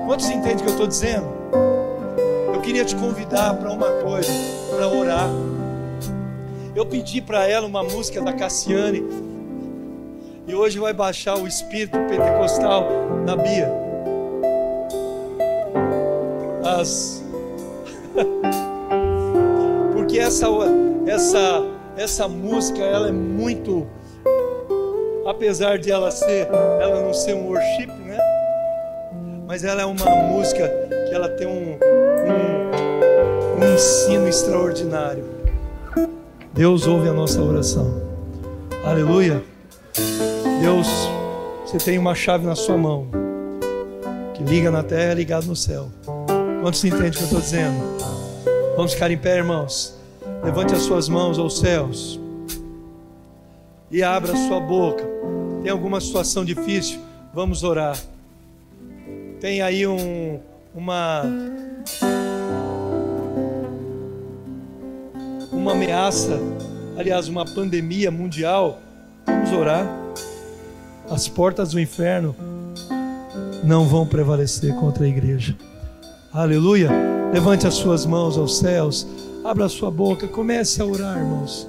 [0.05, 1.25] Quantos entendem o que eu estou dizendo?
[2.53, 4.31] Eu queria te convidar para uma coisa,
[4.69, 5.29] para orar.
[6.73, 9.03] Eu pedi para ela uma música da Cassiane.
[10.47, 12.87] E hoje vai baixar o espírito pentecostal
[13.25, 13.69] na Bia.
[16.63, 17.21] As
[19.93, 20.47] Porque essa
[21.05, 21.65] essa
[21.97, 23.85] essa música ela é muito
[25.25, 26.47] apesar de ela ser
[26.79, 28.17] ela não ser um worship, né?
[29.47, 30.67] Mas ela é uma música
[31.07, 31.77] que ela tem um,
[32.31, 35.25] um, um ensino extraordinário.
[36.53, 38.01] Deus ouve a nossa oração.
[38.83, 39.43] Aleluia.
[40.61, 40.87] Deus,
[41.65, 43.07] você tem uma chave na sua mão
[44.33, 45.89] que liga na terra ligado no céu.
[46.61, 47.79] Quantos entendem o que eu estou dizendo?
[48.75, 49.99] Vamos ficar em pé, irmãos.
[50.43, 52.19] Levante as suas mãos aos céus
[53.91, 55.10] e abra sua boca.
[55.61, 56.99] Tem alguma situação difícil?
[57.33, 57.97] Vamos orar.
[59.39, 60.39] Tem aí um,
[60.73, 61.23] uma
[65.51, 66.39] uma ameaça,
[66.97, 68.79] aliás, uma pandemia mundial.
[69.25, 69.85] Vamos orar.
[71.09, 72.35] As portas do inferno
[73.63, 75.55] não vão prevalecer contra a igreja.
[76.33, 76.89] Aleluia.
[77.31, 79.05] Levante as suas mãos aos céus.
[79.43, 80.27] Abra a sua boca.
[80.27, 81.67] Comece a orar, irmãos.